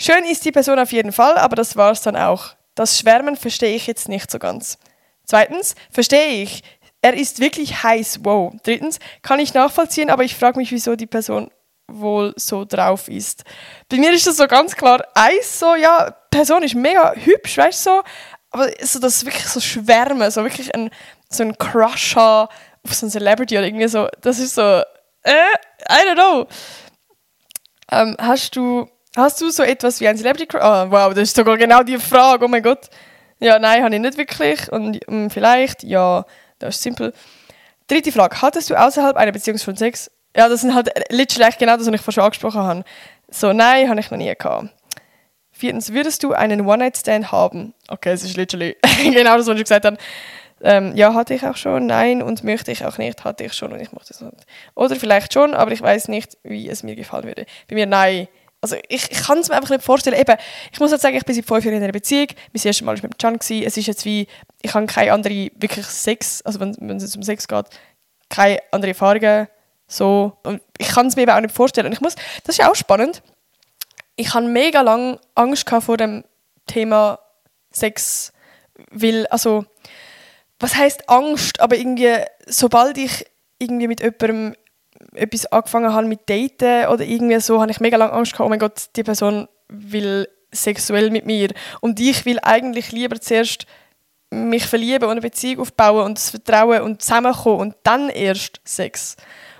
schön 0.00 0.24
ist 0.24 0.44
die 0.44 0.52
Person 0.52 0.78
auf 0.78 0.92
jeden 0.92 1.12
Fall, 1.12 1.36
aber 1.36 1.56
das 1.56 1.76
war's 1.76 2.02
dann 2.02 2.16
auch. 2.16 2.54
Das 2.74 2.98
Schwärmen 2.98 3.36
verstehe 3.36 3.76
ich 3.76 3.86
jetzt 3.86 4.08
nicht 4.08 4.30
so 4.30 4.38
ganz. 4.38 4.78
Zweitens, 5.24 5.74
verstehe 5.90 6.42
ich. 6.42 6.62
Er 7.02 7.14
ist 7.14 7.40
wirklich 7.40 7.82
heiß. 7.82 8.20
Wow. 8.22 8.52
Drittens, 8.62 8.98
kann 9.22 9.38
ich 9.38 9.54
nachvollziehen, 9.54 10.10
aber 10.10 10.24
ich 10.24 10.36
frage 10.36 10.58
mich, 10.58 10.72
wieso 10.72 10.96
die 10.96 11.06
Person 11.06 11.50
wohl 11.86 12.34
so 12.36 12.64
drauf 12.64 13.08
ist. 13.08 13.44
Bei 13.88 13.96
mir 13.96 14.12
ist 14.12 14.26
das 14.26 14.36
so 14.36 14.46
ganz 14.46 14.76
klar 14.76 15.04
Eis, 15.14 15.58
so, 15.58 15.74
ja, 15.74 16.10
Person 16.30 16.62
ist 16.62 16.74
mega 16.74 17.12
hübsch, 17.14 17.58
weißt 17.58 17.86
du, 17.86 17.90
so, 17.90 18.02
aber 18.50 18.70
so 18.80 18.98
das 18.98 19.24
wirklich 19.24 19.46
so 19.46 19.60
Schwärmen, 19.60 20.30
so 20.30 20.42
wirklich 20.42 20.74
ein 20.74 20.90
so 21.30 21.42
einen 21.42 21.56
Crush 21.56 22.16
habe 22.16 22.52
auf 22.84 22.94
so 22.94 23.06
eine 23.06 23.12
Celebrity 23.12 23.56
oder 23.56 23.66
irgendwie 23.66 23.88
so. 23.88 24.08
Das 24.20 24.38
ist 24.38 24.54
so, 24.54 24.82
äh, 25.22 25.54
I 25.88 26.06
don't 26.06 26.14
know. 26.14 26.46
Ähm, 27.92 28.16
hast 28.18 28.56
du, 28.56 28.88
hast 29.16 29.40
du 29.40 29.50
so 29.50 29.62
etwas 29.62 30.00
wie 30.00 30.08
ein 30.08 30.16
Celebrity 30.16 30.46
Crush? 30.46 30.62
Oh, 30.62 30.90
wow, 30.90 31.14
das 31.14 31.24
ist 31.24 31.36
sogar 31.36 31.56
genau 31.56 31.82
die 31.82 31.98
Frage, 31.98 32.44
oh 32.44 32.48
mein 32.48 32.62
Gott. 32.62 32.88
Ja, 33.38 33.58
nein, 33.58 33.82
habe 33.82 33.94
ich 33.94 34.00
nicht 34.00 34.18
wirklich. 34.18 34.70
Und 34.70 35.06
um, 35.08 35.14
hm, 35.14 35.30
vielleicht, 35.30 35.82
ja, 35.82 36.24
das 36.58 36.76
ist 36.76 36.82
simpel. 36.82 37.12
Dritte 37.88 38.12
Frage, 38.12 38.40
hattest 38.40 38.70
du 38.70 38.74
außerhalb 38.74 39.16
einer 39.16 39.32
Beziehung 39.32 39.58
schon 39.58 39.76
Sex? 39.76 40.10
Ja, 40.36 40.48
das 40.48 40.60
sind 40.60 40.74
halt 40.74 40.90
literally 41.10 41.52
genau 41.58 41.76
das, 41.76 41.86
was 41.86 41.94
ich 41.94 42.00
vorhin 42.00 42.12
schon 42.12 42.24
angesprochen 42.24 42.60
habe. 42.60 42.84
So, 43.30 43.52
nein, 43.52 43.88
habe 43.88 43.98
ich 43.98 44.10
noch 44.10 44.18
nie 44.18 44.32
gehabt. 44.32 44.68
Viertens, 45.50 45.92
würdest 45.92 46.22
du 46.22 46.32
einen 46.32 46.66
One-Night-Stand 46.66 47.32
haben? 47.32 47.74
Okay, 47.88 48.12
es 48.12 48.22
ist 48.22 48.36
literally 48.36 48.76
genau 49.02 49.36
das, 49.36 49.46
was 49.46 49.56
ich 49.56 49.64
gesagt 49.64 49.84
habe. 49.84 49.96
Ähm, 50.62 50.94
ja, 50.94 51.14
hatte 51.14 51.34
ich 51.34 51.44
auch 51.46 51.56
schon, 51.56 51.86
nein 51.86 52.22
und 52.22 52.44
möchte 52.44 52.70
ich 52.70 52.84
auch 52.84 52.98
nicht, 52.98 53.24
hatte 53.24 53.44
ich 53.44 53.54
schon 53.54 53.72
und 53.72 53.80
ich 53.80 53.92
mochte 53.92 54.12
es 54.12 54.20
nicht. 54.20 54.46
Oder 54.74 54.96
vielleicht 54.96 55.32
schon, 55.32 55.54
aber 55.54 55.72
ich 55.72 55.80
weiß 55.80 56.08
nicht, 56.08 56.36
wie 56.42 56.68
es 56.68 56.82
mir 56.82 56.96
gefallen 56.96 57.24
würde. 57.24 57.46
Bei 57.68 57.74
mir 57.74 57.86
nein. 57.86 58.28
Also 58.62 58.76
ich, 58.88 59.10
ich 59.10 59.22
kann 59.22 59.38
es 59.38 59.48
mir 59.48 59.56
einfach 59.56 59.70
nicht 59.70 59.82
vorstellen. 59.84 60.18
Eben, 60.18 60.36
ich 60.70 60.80
muss 60.80 60.90
halt 60.90 61.00
sagen, 61.00 61.16
ich 61.16 61.24
bin 61.24 61.34
seit 61.34 61.46
fünf 61.46 61.64
Jahren 61.64 61.76
in 61.76 61.82
einer 61.82 61.92
Beziehung. 61.92 62.28
Mein 62.52 62.62
erstes 62.62 62.82
Mal 62.82 62.96
war 62.96 63.08
mit 63.08 63.18
Can. 63.18 63.38
Es 63.40 63.76
ist 63.76 63.86
jetzt 63.86 64.04
wie, 64.04 64.26
ich 64.60 64.74
habe 64.74 64.86
keine 64.86 65.12
andere 65.12 65.50
wirklich 65.56 65.86
Sex, 65.86 66.42
also 66.42 66.60
wenn, 66.60 66.96
es 66.96 67.16
um 67.16 67.22
Sex 67.22 67.48
geht, 67.48 67.66
keine 68.28 68.60
andere 68.70 68.90
Erfahrungen. 68.90 69.48
So. 69.86 70.36
Und 70.42 70.60
ich 70.78 70.88
kann 70.88 71.06
es 71.06 71.16
mir 71.16 71.22
eben 71.22 71.32
auch 71.32 71.40
nicht 71.40 71.54
vorstellen. 71.54 71.92
Ich 71.92 72.00
muss, 72.00 72.16
das 72.44 72.58
ist 72.58 72.64
auch 72.64 72.74
spannend. 72.74 73.22
Ich 74.16 74.34
habe 74.34 74.46
mega 74.46 74.82
lange 74.82 75.18
Angst 75.34 75.68
vor 75.68 75.96
dem 75.96 76.24
Thema 76.66 77.18
Sex, 77.70 78.32
weil, 78.90 79.26
also 79.28 79.64
was 80.58 80.76
heißt 80.76 81.08
Angst, 81.08 81.60
aber 81.60 81.76
irgendwie, 81.76 82.18
sobald 82.46 82.98
ich 82.98 83.24
irgendwie 83.58 83.88
mit 83.88 84.00
jemandem 84.00 84.54
etwas 85.14 85.46
angefangen 85.46 85.92
habe 85.92 86.06
mit 86.06 86.28
Daten 86.28 86.86
oder 86.88 87.04
irgendwie 87.04 87.40
so, 87.40 87.60
habe 87.60 87.70
ich 87.70 87.80
mega 87.80 87.96
lange 87.96 88.12
Angst 88.12 88.32
gehabt, 88.32 88.46
oh 88.46 88.48
mein 88.50 88.58
Gott, 88.58 88.90
die 88.96 89.02
Person 89.02 89.48
will 89.68 90.28
sexuell 90.52 91.10
mit 91.10 91.26
mir 91.26 91.50
und 91.80 92.00
ich 92.00 92.24
will 92.24 92.38
eigentlich 92.42 92.92
lieber 92.92 93.20
zuerst 93.20 93.66
mich 94.30 94.66
verlieben 94.66 95.04
und 95.04 95.12
eine 95.12 95.20
Beziehung 95.20 95.60
aufbauen 95.60 96.04
und 96.04 96.18
das 96.18 96.30
Vertrauen 96.30 96.82
und 96.82 97.02
zusammenkommen 97.02 97.60
und 97.60 97.76
dann 97.82 98.08
erst 98.08 98.60
Sex. 98.64 99.16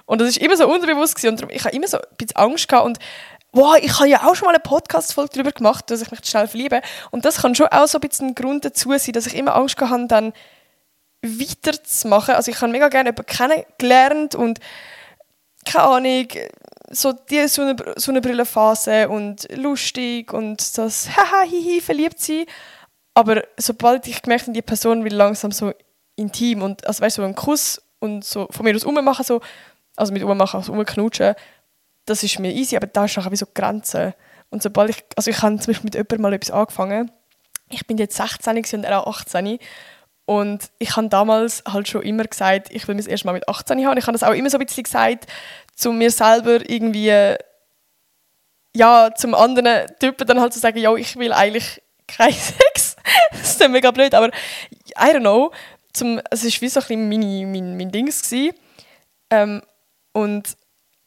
Und 0.06 0.20
das 0.20 0.28
ist 0.28 0.38
immer 0.38 0.56
so 0.56 0.68
unterbewusst 0.68 1.14
gewesen. 1.16 1.30
und 1.30 1.40
darum, 1.40 1.54
ich 1.54 1.64
habe 1.64 1.74
immer 1.74 1.88
so 1.88 1.98
ein 1.98 2.04
bisschen 2.16 2.36
Angst 2.36 2.68
gehabt 2.68 2.86
und 2.86 2.98
wow, 3.52 3.76
ich 3.80 3.98
habe 3.98 4.08
ja 4.08 4.28
auch 4.28 4.34
schon 4.34 4.46
mal 4.46 4.54
eine 4.54 4.60
Podcast-Folge 4.60 5.30
darüber 5.34 5.52
gemacht, 5.52 5.90
dass 5.90 6.02
ich 6.02 6.10
mich 6.10 6.20
schnell 6.24 6.46
verliebe 6.46 6.82
und 7.10 7.24
das 7.24 7.42
kann 7.42 7.54
schon 7.54 7.66
auch 7.68 7.86
so 7.86 7.98
ein 7.98 8.08
bisschen 8.08 8.28
ein 8.28 8.34
Grund 8.34 8.64
dazu 8.64 8.90
sein, 8.96 9.12
dass 9.12 9.26
ich 9.26 9.36
immer 9.36 9.56
Angst 9.56 9.76
gehabt 9.76 9.92
habe, 9.92 10.06
dann 10.06 10.32
weiterzumachen. 11.22 12.34
Also 12.34 12.50
ich 12.50 12.60
habe 12.60 12.72
mega 12.72 12.88
gerne 12.88 13.10
jemanden 13.10 13.26
kennengelernt 13.26 14.34
und 14.34 14.60
keine 15.64 15.84
Ahnung, 15.84 16.28
so 16.90 17.12
die 17.12 17.46
Sonnenbrillenphase 17.46 19.08
und 19.08 19.46
lustig 19.56 20.32
und 20.32 20.76
das 20.78 21.08
haha 21.16 21.42
hihi 21.42 21.80
verliebt 21.80 22.20
sein. 22.20 22.44
Aber 23.14 23.42
sobald 23.56 24.06
ich 24.06 24.22
gemerkt 24.22 24.44
habe, 24.44 24.52
die 24.52 24.62
Person 24.62 25.04
will 25.04 25.14
langsam 25.14 25.52
so 25.52 25.72
intim 26.16 26.62
und 26.62 26.86
also 26.86 27.02
weißt 27.02 27.18
du, 27.18 27.22
so 27.22 27.26
einen 27.26 27.34
Kuss 27.34 27.80
und 27.98 28.24
so 28.24 28.48
von 28.50 28.64
mir 28.64 28.74
aus 28.74 28.84
ummachen 28.84 29.24
so, 29.24 29.40
also 29.96 30.12
mit 30.12 30.22
ummachen, 30.22 30.58
also 30.58 30.72
umknutschen, 30.72 31.34
das 32.06 32.22
ist 32.22 32.38
mir 32.38 32.52
easy, 32.52 32.76
aber 32.76 32.86
da 32.86 33.04
ist 33.04 33.16
nachher 33.16 33.30
wie 33.30 33.36
so 33.36 33.46
Grenzen. 33.52 34.14
Und 34.50 34.62
sobald 34.62 34.90
ich, 34.90 35.04
also 35.16 35.30
ich 35.30 35.42
habe 35.42 35.58
zum 35.58 35.72
Beispiel 35.72 35.86
mit 35.86 35.94
jemandem 35.94 36.22
mal 36.22 36.32
etwas 36.32 36.50
angefangen. 36.50 37.10
Ich 37.68 37.86
bin 37.86 37.98
jetzt 37.98 38.16
16 38.16 38.78
und 38.80 38.84
er 38.84 39.06
auch 39.06 39.06
18 39.06 39.58
und 40.26 40.70
ich 40.78 40.96
habe 40.96 41.08
damals 41.08 41.62
halt 41.66 41.88
schon 41.88 42.02
immer 42.02 42.24
gesagt, 42.24 42.68
ich 42.70 42.86
will 42.86 42.94
mich 42.94 43.08
erst 43.08 43.24
mal 43.24 43.32
mit 43.32 43.48
18 43.48 43.84
haben. 43.84 43.98
Ich 43.98 44.06
habe 44.06 44.12
das 44.12 44.22
auch 44.22 44.32
immer 44.32 44.48
so 44.48 44.58
ein 44.58 44.64
bisschen 44.64 44.84
gesagt, 44.84 45.26
zu 45.74 45.92
mir 45.92 46.10
selber 46.10 46.60
irgendwie, 46.68 47.34
ja, 48.76 49.10
zum 49.16 49.34
anderen 49.34 49.86
Typen 49.98 50.26
dann 50.26 50.40
halt 50.40 50.52
zu 50.52 50.60
sagen, 50.60 50.78
ja, 50.78 50.94
ich 50.94 51.16
will 51.16 51.32
eigentlich 51.32 51.82
keinen 52.06 52.32
Sex. 52.34 52.96
das 53.32 53.42
ist 53.42 53.60
dann 53.60 53.72
mega 53.72 53.90
blöd, 53.90 54.14
aber 54.14 54.28
I 54.28 55.12
don't 55.12 55.20
know. 55.20 55.50
zum, 55.92 56.20
es 56.30 56.44
war 56.44 56.60
wie 56.60 56.68
so 56.68 56.80
ein 56.80 56.86
bisschen 56.86 57.08
mein, 57.08 57.52
mein, 57.52 57.76
mein 57.76 57.90
Dings. 57.90 58.32
Ähm, 59.30 59.62
und 60.12 60.56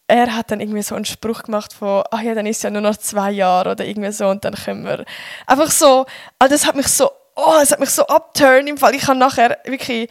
er 0.08 0.36
hat 0.36 0.52
dann 0.52 0.60
irgendwie 0.60 0.82
so 0.82 0.96
einen 0.96 1.06
Spruch 1.06 1.44
gemacht 1.44 1.74
von, 1.74 2.04
ach 2.12 2.22
ja, 2.22 2.36
dann 2.36 2.46
ist 2.46 2.64
ja 2.64 2.70
nur 2.70 2.82
noch 2.82 2.98
zwei 2.98 3.32
Jahre 3.32 3.72
oder 3.72 3.86
irgendwie 3.86 4.12
so 4.12 4.28
und 4.28 4.44
dann 4.44 4.54
können 4.54 4.84
wir 4.86 5.06
einfach 5.48 5.72
so, 5.72 6.06
also 6.40 6.54
das 6.54 6.66
hat 6.66 6.76
mich 6.76 6.88
so, 6.88 7.10
oh, 7.36 7.56
das 7.60 7.72
hat 7.72 7.80
mich 7.80 7.90
so 7.90 8.06
abturnt 8.08 8.70
im 8.70 8.78
Fall. 8.78 8.96
Ich 8.96 9.08
habe 9.08 9.18
nachher 9.18 9.60
wirklich, 9.66 10.10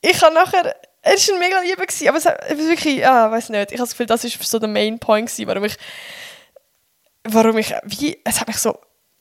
ich 0.00 0.22
habe 0.22 0.34
nachher, 0.34 0.76
er 1.02 1.12
war 1.12 1.34
ein 1.34 1.38
mega 1.38 1.60
Liebe, 1.60 1.86
gewesen, 1.86 2.08
aber 2.08 2.18
es 2.18 2.26
hat 2.26 2.58
wirklich, 2.58 3.06
ah, 3.06 3.30
weiß 3.30 3.50
nicht, 3.50 3.72
ich 3.72 3.78
habe 3.78 3.86
das 3.86 3.90
Gefühl, 3.90 4.06
das 4.06 4.24
ist 4.24 4.42
so 4.42 4.58
der 4.58 4.68
Main 4.68 4.98
Point 4.98 5.28
gewesen, 5.28 5.48
warum 5.48 5.64
ich, 5.64 5.76
warum 7.24 7.58
ich, 7.58 7.74
wie, 7.84 8.20
es 8.24 8.40
hat 8.40 8.48
mich 8.48 8.58
so, 8.58 8.78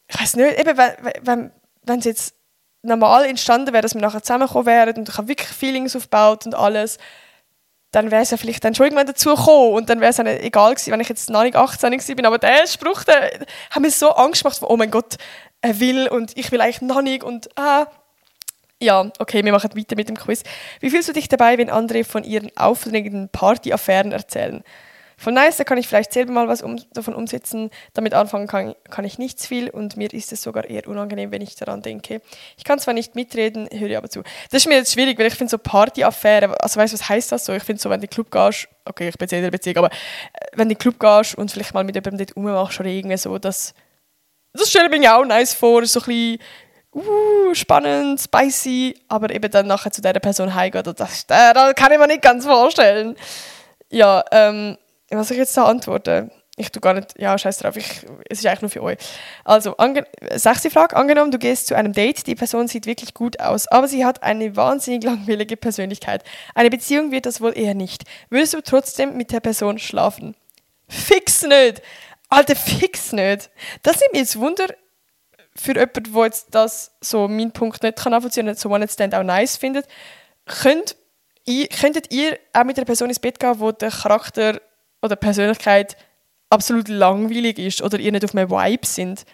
ich 0.08 0.20
weiß 0.20 0.36
nicht, 0.36 0.60
eben, 0.60 0.78
wenn, 0.78 0.94
wenn, 1.22 1.52
wenn 1.84 2.00
es 2.00 2.06
jetzt 2.06 2.36
normal 2.82 3.26
entstanden 3.26 3.74
wäre, 3.74 3.82
dass 3.82 3.96
wir 3.96 4.02
nachher 4.02 4.22
zusammengekommen 4.22 4.66
wären 4.68 4.96
und 4.98 5.10
ich 5.10 5.18
habe 5.18 5.28
wirklich 5.28 5.50
Feelings 5.50 5.96
aufgebaut 5.96 6.46
und 6.46 6.56
alles, 6.56 6.98
dann 7.96 8.12
wäre 8.12 8.22
es 8.22 8.32
ja 8.32 8.38
vielleicht 8.38 8.64
dann 8.64 8.76
schon 8.76 8.88
irgendwann 8.88 9.08
dazu 9.08 9.36
gekommen 9.36 9.74
und 9.74 9.90
dann 9.90 10.02
wäre 10.02 10.10
es 10.10 10.18
dann 10.18 10.28
egal 10.28 10.74
gewesen, 10.74 10.92
wenn 10.92 11.00
ich 11.00 11.10
jetzt 11.10 11.30
noch 11.30 11.44
nicht 11.44 11.56
18 11.56 11.92
war. 11.94 12.26
Aber 12.26 12.38
der 12.38 12.68
Spruch, 12.68 13.04
der 13.04 13.40
hat 13.70 13.82
mir 13.82 13.90
so 13.90 14.10
Angst 14.12 14.44
gemacht, 14.44 14.60
oh 14.62 14.76
mein 14.76 14.92
Gott, 14.92 15.16
er 15.66 15.80
will 15.80 16.08
und 16.08 16.38
ich 16.38 16.52
will 16.52 16.62
eigentlich 16.62 16.82
noch 16.82 17.02
nicht 17.02 17.24
und 17.24 17.50
ah. 17.58 17.88
Ja, 18.82 19.10
okay, 19.20 19.44
wir 19.44 19.54
machen 19.54 19.72
weiter 19.76 19.96
mit 19.96 20.10
dem 20.10 20.18
Quiz. 20.18 20.44
Wie 20.82 20.90
fühlst 20.90 21.08
du 21.08 21.14
dich 21.14 21.30
dabei, 21.30 21.58
wenn 21.58 21.70
andere 21.70 22.04
von 22.04 22.26
ihren 22.26 22.56
aufregenden 22.58 23.30
Partyaffären 23.30 24.12
erzählen? 24.12 24.64
Von 25.18 25.34
nice, 25.34 25.56
da 25.56 25.64
kann 25.64 25.78
ich 25.78 25.88
vielleicht 25.88 26.12
selber 26.12 26.34
mal 26.34 26.50
was 26.50 26.62
um, 26.62 26.78
davon 26.94 27.14
umsetzen. 27.16 27.70
Damit 27.94 28.14
anfangen 28.14 28.48
kann, 28.48 28.76
kann 28.90 29.06
ich 29.06 29.18
nichts 29.18 29.48
viel 29.48 29.70
und 29.70 29.96
mir 29.96 30.14
ist 30.14 30.34
es 30.34 30.42
sogar 30.42 30.70
eher 30.70 30.88
unangenehm, 30.88 31.32
wenn 31.32 31.42
ich 31.42 31.56
daran 31.56 31.82
denke. 31.82 32.22
Ich 32.58 32.66
kann 32.66 32.80
zwar 32.80 32.94
nicht 32.94 33.16
mitreden, 33.16 33.70
höre 33.72 33.98
aber 33.98 34.10
zu. 34.10 34.24
Das 34.52 34.64
ist 34.64 34.68
mir 34.68 34.76
jetzt 34.76 34.92
schwierig, 34.92 35.18
weil 35.18 35.28
ich 35.28 35.36
finde 35.36 35.52
so 35.52 35.58
Partyaffäre, 35.58 36.62
also 36.62 36.80
weißt 36.80 36.94
du, 36.94 37.00
was 37.00 37.10
heißt 37.10 37.32
das 37.32 37.46
so? 37.46 37.54
Ich 37.54 37.64
finde 37.64 37.82
so, 37.82 37.90
wenn 37.90 38.02
du 38.02 38.06
in 38.06 38.10
den 38.10 38.14
Club 38.14 38.30
gehst, 38.30 38.68
okay, 38.84 39.08
ich 39.08 39.18
bin 39.18 39.26
jetzt 39.26 39.34
in 39.34 39.42
der 39.42 39.52
Beziehung, 39.52 39.78
aber 39.78 39.90
äh, 39.90 40.48
wenn 40.56 40.68
du 40.68 40.76
Club 40.76 41.00
gehst 41.00 41.36
und 41.36 41.50
vielleicht 41.50 41.74
mal 41.74 41.86
mit 41.86 41.96
jemandem 41.96 42.28
dort 42.28 42.36
rummachst 42.36 42.80
oder 42.82 42.90
irgendwie 42.90 43.18
so, 43.18 43.38
das, 43.38 43.74
das 44.58 44.70
stelle 44.70 44.90
ich 44.92 45.00
mir 45.00 45.16
auch 45.16 45.26
nice 45.26 45.54
vor, 45.54 45.86
so 45.86 46.00
ein 46.00 46.06
bisschen 46.06 46.40
uh, 46.94 47.54
spannend, 47.54 48.20
spicy, 48.20 48.96
aber 49.08 49.30
eben 49.30 49.52
dann 49.52 49.68
nachher 49.68 49.92
zu 49.92 50.02
dieser 50.02 50.14
Person 50.14 50.56
heimgeht, 50.56 50.88
das, 50.88 51.28
das 51.28 51.76
kann 51.76 51.92
ich 51.92 52.00
mir 52.00 52.08
nicht 52.08 52.22
ganz 52.22 52.46
vorstellen. 52.46 53.16
Ja, 53.90 54.24
ähm, 54.32 54.78
was 55.10 55.32
ich 55.32 55.38
jetzt 55.38 55.56
da 55.58 55.66
antworten? 55.66 56.32
Ich 56.58 56.72
tue 56.72 56.80
gar 56.80 56.94
nicht, 56.94 57.20
ja, 57.20 57.38
scheiß 57.38 57.58
drauf, 57.58 57.76
ich, 57.76 58.06
es 58.30 58.40
ist 58.40 58.46
eigentlich 58.46 58.62
nur 58.62 58.72
für 58.72 58.84
euch. 58.84 58.98
Also, 59.44 59.76
sechste 60.36 60.70
Frage. 60.70 60.96
Angenommen, 60.96 61.32
du 61.32 61.38
gehst 61.38 61.68
zu 61.68 61.76
einem 61.76 61.92
Date, 61.92 62.28
die 62.28 62.36
Person 62.36 62.70
sieht 62.70 62.86
wirklich 62.86 63.14
gut 63.14 63.42
aus, 63.42 63.68
aber 63.68 63.90
sie 63.90 64.06
hat 64.06 64.24
eine 64.24 64.56
wahnsinnig 64.56 65.04
langweilige 65.04 65.58
Persönlichkeit. 65.58 66.24
Eine 66.54 66.70
Beziehung 66.70 67.12
wird 67.12 67.26
das 67.26 67.42
wohl 67.42 67.58
eher 67.58 67.74
nicht. 67.74 68.06
Würdest 68.30 68.54
du 68.54 68.62
trotzdem 68.62 69.18
mit 69.18 69.34
der 69.34 69.42
Person 69.42 69.80
schlafen? 69.80 70.34
Fix 70.88 71.42
nicht! 71.42 71.82
Alter, 72.30 72.56
fix 72.56 73.12
nicht! 73.12 73.50
Das 73.84 74.00
nimmt 74.00 74.14
mir 74.14 74.20
jetzt 74.20 74.40
Wunder 74.40 74.68
für 75.56 75.74
jemanden, 75.74 76.14
der 76.14 76.24
jetzt 76.26 76.48
das, 76.52 76.92
so 77.02 77.28
meinen 77.28 77.52
Punkt 77.52 77.82
nicht 77.82 77.98
kann 77.98 78.12
nachvollziehen 78.12 78.48
und 78.48 78.60
so 78.60 78.70
One-Night-Stand 78.70 79.16
auch 79.16 79.24
nice 79.24 79.58
findet. 79.58 79.88
Könnt, 80.46 80.96
könntet 81.80 82.12
ihr 82.12 82.38
auch 82.54 82.64
mit 82.64 82.78
einer 82.78 82.86
Person 82.86 83.10
ins 83.10 83.20
Bett 83.20 83.40
gehen, 83.40 83.60
wo 83.60 83.72
der 83.72 83.92
Charakter 83.92 84.60
oder 85.02 85.16
Persönlichkeit 85.16 85.96
absolut 86.50 86.90
langweilig 86.90 87.58
ist 87.60 87.82
oder 87.82 88.00
ihr 88.00 88.12
nicht 88.12 88.26
auf 88.26 88.36
einem 88.36 88.50
Vibe 88.50 88.86
sind. 88.86 89.26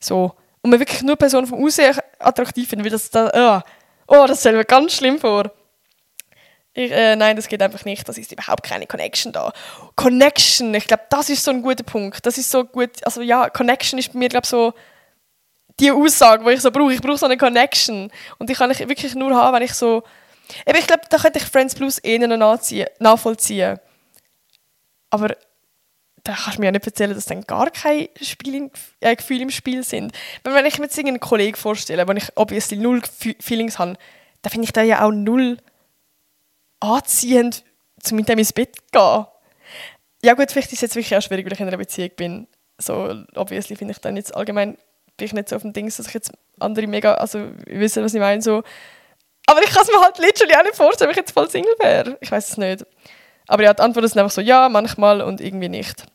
So. 0.00 0.34
Und 0.60 0.70
man 0.70 0.78
wirklich 0.78 1.02
nur 1.02 1.16
Personen 1.16 1.46
vom 1.46 1.64
Aussehen 1.64 1.96
attraktiv 2.18 2.68
findet, 2.68 2.84
weil 2.84 2.92
das 2.92 3.10
da, 3.10 3.62
oh, 4.06 4.14
oh, 4.14 4.26
das 4.26 4.40
stelle 4.40 4.58
mir 4.58 4.64
ganz 4.64 4.94
schlimm 4.94 5.18
vor. 5.18 5.50
Ich, 6.74 6.90
äh, 6.90 7.16
nein, 7.16 7.36
das 7.36 7.48
geht 7.48 7.62
einfach 7.62 7.84
nicht. 7.84 8.08
Das 8.08 8.16
ist 8.16 8.32
überhaupt 8.32 8.62
keine 8.62 8.86
Connection 8.86 9.32
da. 9.32 9.52
Connection, 9.94 10.74
ich 10.74 10.86
glaube, 10.86 11.04
das 11.10 11.28
ist 11.28 11.44
so 11.44 11.50
ein 11.50 11.62
guter 11.62 11.84
Punkt. 11.84 12.24
Das 12.24 12.38
ist 12.38 12.50
so 12.50 12.64
gut. 12.64 13.04
Also 13.04 13.20
ja, 13.20 13.50
Connection 13.50 13.98
ist 13.98 14.12
bei 14.12 14.18
mir, 14.18 14.28
glaube 14.28 14.46
so 14.46 14.72
die 15.80 15.90
Aussage, 15.90 16.44
die 16.44 16.52
ich 16.52 16.60
so 16.60 16.70
brauche. 16.70 16.92
Ich 16.92 17.00
brauche 17.00 17.18
so 17.18 17.26
eine 17.26 17.36
Connection. 17.36 18.10
Und 18.38 18.48
die 18.48 18.54
kann 18.54 18.70
ich 18.70 18.78
wirklich 18.80 19.14
nur 19.14 19.34
haben, 19.34 19.54
wenn 19.54 19.62
ich 19.62 19.74
so. 19.74 20.02
Eben, 20.66 20.78
ich 20.78 20.86
glaube, 20.86 21.02
da 21.08 21.18
könnte 21.18 21.38
ich 21.38 21.44
Friends 21.44 21.74
Plus 21.74 22.02
eh 22.02 22.18
nachvollziehen. 22.18 23.78
Aber 25.10 25.36
da 26.24 26.34
kannst 26.34 26.56
du 26.56 26.60
mir 26.60 26.66
ja 26.66 26.72
nicht 26.72 26.86
erzählen, 26.86 27.14
dass 27.14 27.26
dann 27.26 27.42
gar 27.42 27.70
keine 27.70 28.08
Spiel, 28.20 28.70
äh, 29.00 29.16
Gefühle 29.16 29.42
im 29.42 29.50
Spiel 29.50 29.82
sind. 29.82 30.12
Wenn 30.44 30.66
ich 30.66 30.78
mir 30.78 30.84
jetzt 30.84 30.98
einen 30.98 31.20
Kollegen 31.20 31.56
vorstelle, 31.56 32.06
wo 32.06 32.12
ich 32.12 32.28
obviously 32.36 32.78
null 32.78 33.02
Feelings 33.40 33.78
habe, 33.78 33.96
dann 34.42 34.50
finde 34.50 34.64
ich 34.64 34.72
da 34.72 34.82
ja 34.82 35.04
auch 35.04 35.10
null 35.10 35.58
anziehend, 36.82 37.64
um 38.10 38.16
mit 38.16 38.28
dem 38.28 38.38
ins 38.38 38.52
Bett 38.52 38.76
zu 38.76 38.82
gehen. 38.92 39.26
Ja 40.24 40.34
gut, 40.34 40.50
vielleicht 40.50 40.68
ist 40.68 40.78
es 40.78 40.80
jetzt 40.82 40.96
wirklich 40.96 41.16
auch 41.16 41.22
schwierig, 41.22 41.46
weil 41.46 41.52
ich 41.52 41.60
in 41.60 41.68
einer 41.68 41.76
Beziehung 41.76 42.10
bin. 42.16 42.48
So, 42.78 43.24
obviously 43.34 43.76
finde 43.76 43.92
ich 43.92 43.98
dann 43.98 44.16
jetzt 44.16 44.34
allgemein 44.34 44.76
bin 45.16 45.26
ich 45.26 45.32
nicht 45.34 45.48
so 45.48 45.56
auf 45.56 45.62
dem 45.62 45.72
Ding, 45.72 45.86
dass 45.86 45.98
ich 45.98 46.14
jetzt 46.14 46.32
andere 46.58 46.86
mega, 46.86 47.14
also 47.14 47.50
wissen, 47.66 48.02
was 48.02 48.14
ich 48.14 48.20
meine, 48.20 48.42
so. 48.42 48.62
Aber 49.46 49.62
ich 49.62 49.70
kann 49.70 49.82
es 49.82 49.88
mir 49.88 50.00
halt 50.00 50.18
literally 50.18 50.54
auch 50.54 50.62
nicht 50.62 50.76
vorstellen, 50.76 51.08
wenn 51.08 51.12
ich 51.12 51.18
jetzt 51.18 51.32
voll 51.32 51.50
Single 51.50 51.74
wäre. 51.80 52.16
Ich 52.20 52.30
weiß 52.30 52.50
es 52.50 52.56
nicht. 52.56 52.86
Aber 53.46 53.62
ja, 53.62 53.74
die 53.74 53.82
Antwort 53.82 54.04
ist 54.04 54.16
einfach 54.16 54.30
so 54.30 54.40
ja, 54.40 54.68
manchmal 54.68 55.20
und 55.20 55.40
irgendwie 55.40 55.68
nicht. 55.68 56.06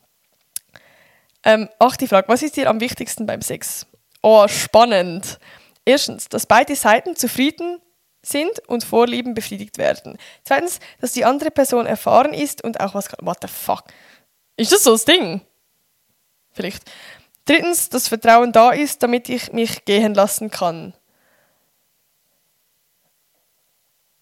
Ähm, 1.44 1.68
achte 1.78 2.08
Frage, 2.08 2.28
was 2.28 2.42
ist 2.42 2.56
dir 2.56 2.68
am 2.68 2.80
wichtigsten 2.80 3.26
beim 3.26 3.42
Sex? 3.42 3.86
Oh, 4.22 4.48
spannend. 4.48 5.38
Erstens, 5.84 6.28
dass 6.28 6.46
beide 6.46 6.74
Seiten 6.74 7.16
zufrieden 7.16 7.80
sind 8.22 8.60
und 8.68 8.84
Vorlieben 8.84 9.34
befriedigt 9.34 9.78
werden. 9.78 10.18
Zweitens, 10.44 10.80
dass 11.00 11.12
die 11.12 11.24
andere 11.24 11.50
Person 11.50 11.86
erfahren 11.86 12.34
ist 12.34 12.62
und 12.62 12.80
auch 12.80 12.94
was 12.94 13.08
kann. 13.08 13.24
What 13.26 13.38
the 13.42 13.48
fuck? 13.48 13.84
Ist 14.56 14.72
das 14.72 14.84
so 14.84 14.92
das 14.92 15.04
Ding? 15.04 15.40
Vielleicht. 16.52 16.82
Drittens, 17.44 17.88
dass 17.88 18.08
Vertrauen 18.08 18.52
da 18.52 18.70
ist, 18.70 19.02
damit 19.02 19.28
ich 19.28 19.52
mich 19.52 19.84
gehen 19.84 20.14
lassen 20.14 20.50
kann. 20.50 20.94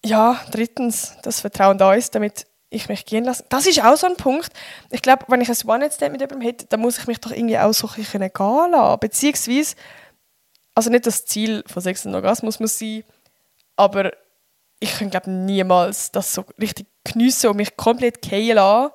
Ja, 0.05 0.39
drittens, 0.51 1.17
dass 1.23 1.41
Vertrauen 1.41 1.77
da 1.77 1.93
ist, 1.93 2.15
damit 2.15 2.45
ich 2.69 2.87
mich 2.87 3.05
gehen 3.05 3.23
lasse. 3.23 3.45
Das 3.49 3.65
ist 3.65 3.83
auch 3.83 3.95
so 3.97 4.07
ein 4.07 4.15
Punkt. 4.15 4.51
Ich 4.91 5.01
glaube, 5.01 5.25
wenn 5.27 5.41
ich 5.41 5.49
ein 5.49 5.69
One-Night-Stand 5.69 6.11
mit 6.11 6.21
jemandem 6.21 6.47
hätte, 6.47 6.65
dann 6.67 6.79
muss 6.79 6.97
ich 6.99 7.07
mich 7.07 7.19
doch 7.19 7.31
irgendwie 7.31 7.57
auch 7.57 7.73
so 7.73 7.87
ein 7.87 7.95
bisschen 7.95 8.21
gehen 8.21 8.71
lassen. 8.71 8.99
Beziehungsweise, 8.99 9.75
also 10.75 10.89
nicht 10.89 11.05
das 11.07 11.25
Ziel 11.25 11.63
von 11.67 11.81
Sex 11.81 12.05
und 12.05 12.15
Orgasmus 12.15 12.59
muss 12.59 12.77
sein, 12.77 13.03
aber 13.77 14.11
ich 14.79 14.97
könnte 14.97 15.11
glaube 15.11 15.31
niemals 15.31 16.11
das 16.11 16.33
so 16.33 16.43
richtig 16.59 16.87
geniessen 17.03 17.49
und 17.49 17.57
mich 17.57 17.77
komplett 17.77 18.21
gehen 18.21 18.55
lassen 18.55 18.91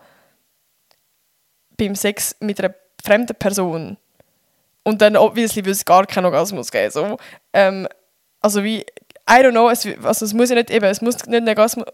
beim 1.77 1.95
Sex 1.95 2.37
mit 2.41 2.61
einer 2.61 2.75
fremden 3.03 3.35
Person. 3.37 3.97
Und 4.85 5.01
dann 5.01 5.17
obviously 5.17 5.63
würde 5.65 5.73
es 5.73 5.85
gar 5.85 6.07
keinen 6.07 6.27
Orgasmus 6.27 6.71
geben. 6.71 6.91
So. 6.91 7.17
Ähm, 7.53 7.89
also 8.41 8.63
wie 8.63 8.85
I 9.31 9.35
don't 9.35 9.53
know, 9.53 9.71
es, 9.71 9.87
also 10.03 10.25
es 10.25 10.35
muss 10.35 10.51
ja 10.51 10.57
nicht 10.57 10.71
eben, 10.71 10.85
es 10.85 11.01
muss 11.01 11.15
nicht 11.27 11.27
einen 11.29 11.49
Orgasmus, 11.49 11.87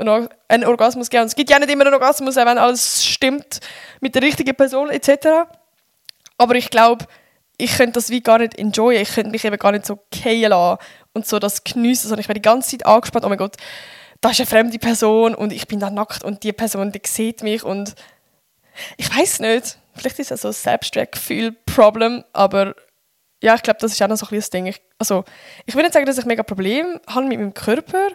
einen 0.48 0.64
Orgasmus 0.64 1.10
geben. 1.10 1.22
Und 1.22 1.28
es 1.28 1.34
gibt 1.34 1.50
ja 1.50 1.58
nicht 1.58 1.70
immer 1.70 1.84
einen 1.84 1.94
Orgasmus, 1.94 2.36
wenn 2.36 2.58
alles 2.58 3.04
stimmt 3.04 3.60
mit 4.00 4.14
der 4.14 4.22
richtigen 4.22 4.54
Person 4.54 4.90
etc. 4.90 5.48
Aber 6.38 6.54
ich 6.54 6.70
glaube, 6.70 7.04
ich 7.58 7.76
könnte 7.76 7.92
das 7.92 8.10
wie 8.10 8.22
gar 8.22 8.38
nicht 8.38 8.58
enjoyen. 8.58 9.02
Ich 9.02 9.14
könnte 9.14 9.30
mich 9.30 9.44
eben 9.44 9.58
gar 9.58 9.72
nicht 9.72 9.84
so 9.84 9.98
gehen 10.10 10.50
lassen 10.50 10.78
und 11.18 11.26
so 11.26 11.38
das 11.38 11.64
geniessen, 11.64 12.08
sondern 12.08 12.20
ich 12.20 12.28
wäre 12.28 12.38
die 12.38 12.42
ganze 12.42 12.70
Zeit 12.70 12.86
angespannt, 12.86 13.24
oh 13.24 13.28
mein 13.28 13.38
Gott, 13.38 13.56
da 14.20 14.30
ist 14.30 14.40
eine 14.40 14.46
fremde 14.46 14.78
Person 14.78 15.34
und 15.34 15.52
ich 15.52 15.68
bin 15.68 15.80
da 15.80 15.90
nackt 15.90 16.24
und 16.24 16.42
die 16.42 16.52
Person, 16.52 16.92
die 16.92 17.02
sieht 17.04 17.42
mich 17.42 17.62
und 17.62 17.94
ich 18.96 19.14
weiß 19.14 19.40
nicht, 19.40 19.78
vielleicht 19.94 20.18
ist 20.18 20.30
das 20.30 20.42
so 20.42 20.48
ein 20.48 20.54
Selbstwertgefühl-Problem, 20.54 22.24
aber 22.32 22.74
ja, 23.42 23.54
ich 23.54 23.62
glaube, 23.62 23.78
das 23.80 23.92
ist 23.92 24.02
auch 24.02 24.08
noch 24.08 24.16
so 24.16 24.26
ein 24.26 24.34
das 24.36 24.50
Ding. 24.50 24.66
Ich, 24.66 24.80
also, 24.98 25.24
ich 25.66 25.74
will 25.74 25.82
nicht 25.82 25.92
sagen, 25.92 26.06
dass 26.06 26.18
ich 26.18 26.24
mega 26.24 26.42
Probleme 26.42 27.00
habe 27.06 27.26
mit 27.26 27.38
meinem 27.38 27.54
Körper, 27.54 28.08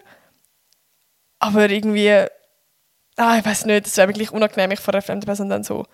aber 1.40 1.70
irgendwie, 1.70 2.26
ah, 3.18 3.38
ich 3.38 3.46
weiß 3.46 3.66
nicht, 3.66 3.88
es 3.88 3.98
wäre 3.98 4.10
wirklich 4.10 4.32
unangenehm, 4.32 4.70
mich 4.70 4.80
vor 4.80 4.94
einer 4.94 5.02
fremden 5.02 5.26
Person 5.26 5.50
dann 5.50 5.64
so, 5.64 5.86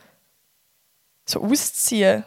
so 1.28 1.44
auszuziehen. 1.44 2.24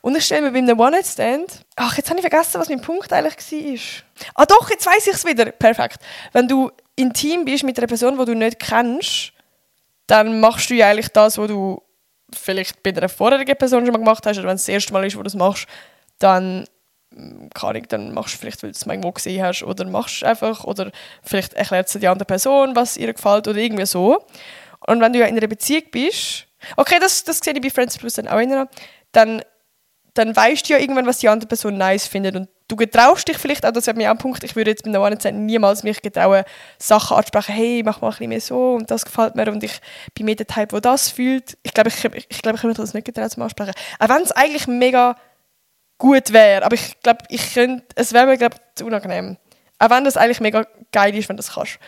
Und 0.00 0.16
ich 0.16 0.24
stelle 0.24 0.42
mir 0.42 0.52
bei 0.52 0.58
einem 0.58 0.78
One-Night-Stand, 0.78 1.64
ach, 1.76 1.96
jetzt 1.96 2.10
habe 2.10 2.20
ich 2.20 2.26
vergessen, 2.28 2.60
was 2.60 2.68
mein 2.68 2.80
Punkt 2.80 3.12
eigentlich 3.12 4.04
war. 4.24 4.42
Ah 4.42 4.46
doch, 4.46 4.70
jetzt 4.70 4.86
weiß 4.86 5.06
ich 5.06 5.14
es 5.14 5.24
wieder. 5.24 5.46
Perfekt. 5.46 5.98
Wenn 6.32 6.48
du 6.48 6.70
intim 6.96 7.44
bist 7.44 7.64
mit 7.64 7.78
einer 7.78 7.86
Person, 7.86 8.18
die 8.18 8.24
du 8.24 8.34
nicht 8.34 8.58
kennst, 8.58 9.32
dann 10.06 10.40
machst 10.40 10.70
du 10.70 10.74
ja 10.74 10.88
eigentlich 10.88 11.08
das, 11.08 11.38
was 11.38 11.48
du 11.48 11.82
vielleicht 12.34 12.82
bei 12.82 12.90
einer 12.90 13.08
vorherigen 13.08 13.56
Person 13.56 13.84
schon 13.84 13.92
mal 13.92 13.98
gemacht 13.98 14.26
hast 14.26 14.38
oder 14.38 14.48
wenn 14.48 14.56
es 14.56 14.62
das 14.62 14.68
erste 14.68 14.92
Mal 14.92 15.06
ist, 15.06 15.14
wo 15.14 15.20
du 15.20 15.24
das 15.24 15.34
machst, 15.34 15.66
dann 16.18 16.66
mm, 17.10 17.48
kann 17.54 17.76
ich, 17.76 17.86
dann 17.86 18.12
machst 18.14 18.34
du 18.34 18.38
vielleicht, 18.38 18.62
weil 18.62 18.72
du 18.72 18.76
es 18.76 18.86
irgendwo 18.86 19.12
gesehen 19.12 19.44
hast 19.44 19.62
oder 19.62 19.84
machst 19.84 20.24
einfach 20.24 20.64
oder 20.64 20.90
vielleicht 21.22 21.54
erklärt 21.54 21.88
es 21.88 22.00
die 22.00 22.08
andere 22.08 22.26
Person, 22.26 22.74
was 22.76 22.96
ihr 22.96 23.12
gefällt 23.12 23.48
oder 23.48 23.58
irgendwie 23.58 23.86
so. 23.86 24.24
Und 24.86 25.00
wenn 25.00 25.12
du 25.12 25.20
ja 25.20 25.26
in 25.26 25.36
einer 25.36 25.46
Beziehung 25.46 25.84
bist, 25.90 26.46
okay, 26.76 26.98
das, 27.00 27.24
das 27.24 27.38
sehe 27.38 27.54
ich 27.54 27.60
bei 27.60 27.70
Friends 27.70 27.98
Plus 27.98 28.14
dann 28.14 28.28
auch 28.28 28.40
immer, 28.40 28.68
dann, 29.12 29.42
dann 30.14 30.36
weißt 30.36 30.68
du 30.68 30.74
ja 30.74 30.78
irgendwann, 30.78 31.06
was 31.06 31.18
die 31.18 31.28
andere 31.28 31.48
Person 31.48 31.78
nice 31.78 32.06
findet 32.06 32.36
und 32.36 32.48
du 32.68 32.76
getraust 32.76 33.28
dich 33.28 33.38
vielleicht 33.38 33.64
auch, 33.64 33.70
das 33.70 33.86
wäre 33.86 33.96
mir 33.96 34.08
auch 34.08 34.14
ein 34.14 34.18
Punkt, 34.18 34.44
ich 34.44 34.56
würde 34.56 34.70
jetzt 34.70 34.84
beim 34.84 34.92
No 34.92 35.08
niemals 35.08 35.82
mich 35.82 36.02
getrauen, 36.02 36.44
Sachen 36.78 37.16
ansprechen, 37.16 37.54
hey, 37.54 37.82
mach 37.84 38.00
mal 38.00 38.08
ein 38.08 38.12
bisschen 38.12 38.28
mehr 38.28 38.40
so 38.40 38.74
und 38.74 38.90
das 38.90 39.04
gefällt 39.04 39.34
mir 39.34 39.50
und 39.50 39.62
ich 39.62 39.80
bin 40.14 40.26
mehr 40.26 40.34
der 40.34 40.46
Typ, 40.46 40.70
der 40.70 40.80
das 40.80 41.08
fühlt. 41.08 41.56
Ich 41.62 41.72
glaube, 41.72 41.88
ich, 41.88 42.04
ich, 42.04 42.26
ich, 42.28 42.42
glaube, 42.42 42.56
ich 42.56 42.62
könnte 42.62 42.80
das 42.80 42.94
nicht 42.94 43.04
getrauen 43.04 43.30
zum 43.30 43.42
Ansprechen. 43.42 43.72
Auch 43.98 44.08
wenn 44.08 44.22
es 44.22 44.32
eigentlich 44.32 44.66
mega 44.66 45.16
gut 45.98 46.32
wäre, 46.32 46.64
aber 46.64 46.74
ich 46.74 47.00
glaube, 47.00 47.24
ich 47.28 47.56
es 47.94 48.12
wäre 48.12 48.26
mir, 48.26 48.36
glaube 48.36 48.56
zu 48.74 48.86
unangenehm. 48.86 49.36
Auch 49.78 49.90
wenn 49.90 50.04
das 50.04 50.16
eigentlich 50.16 50.40
mega 50.40 50.66
geil 50.92 51.14
ist, 51.16 51.28
wenn 51.28 51.36
du 51.36 51.42
das 51.42 51.54
kannst. 51.54 51.78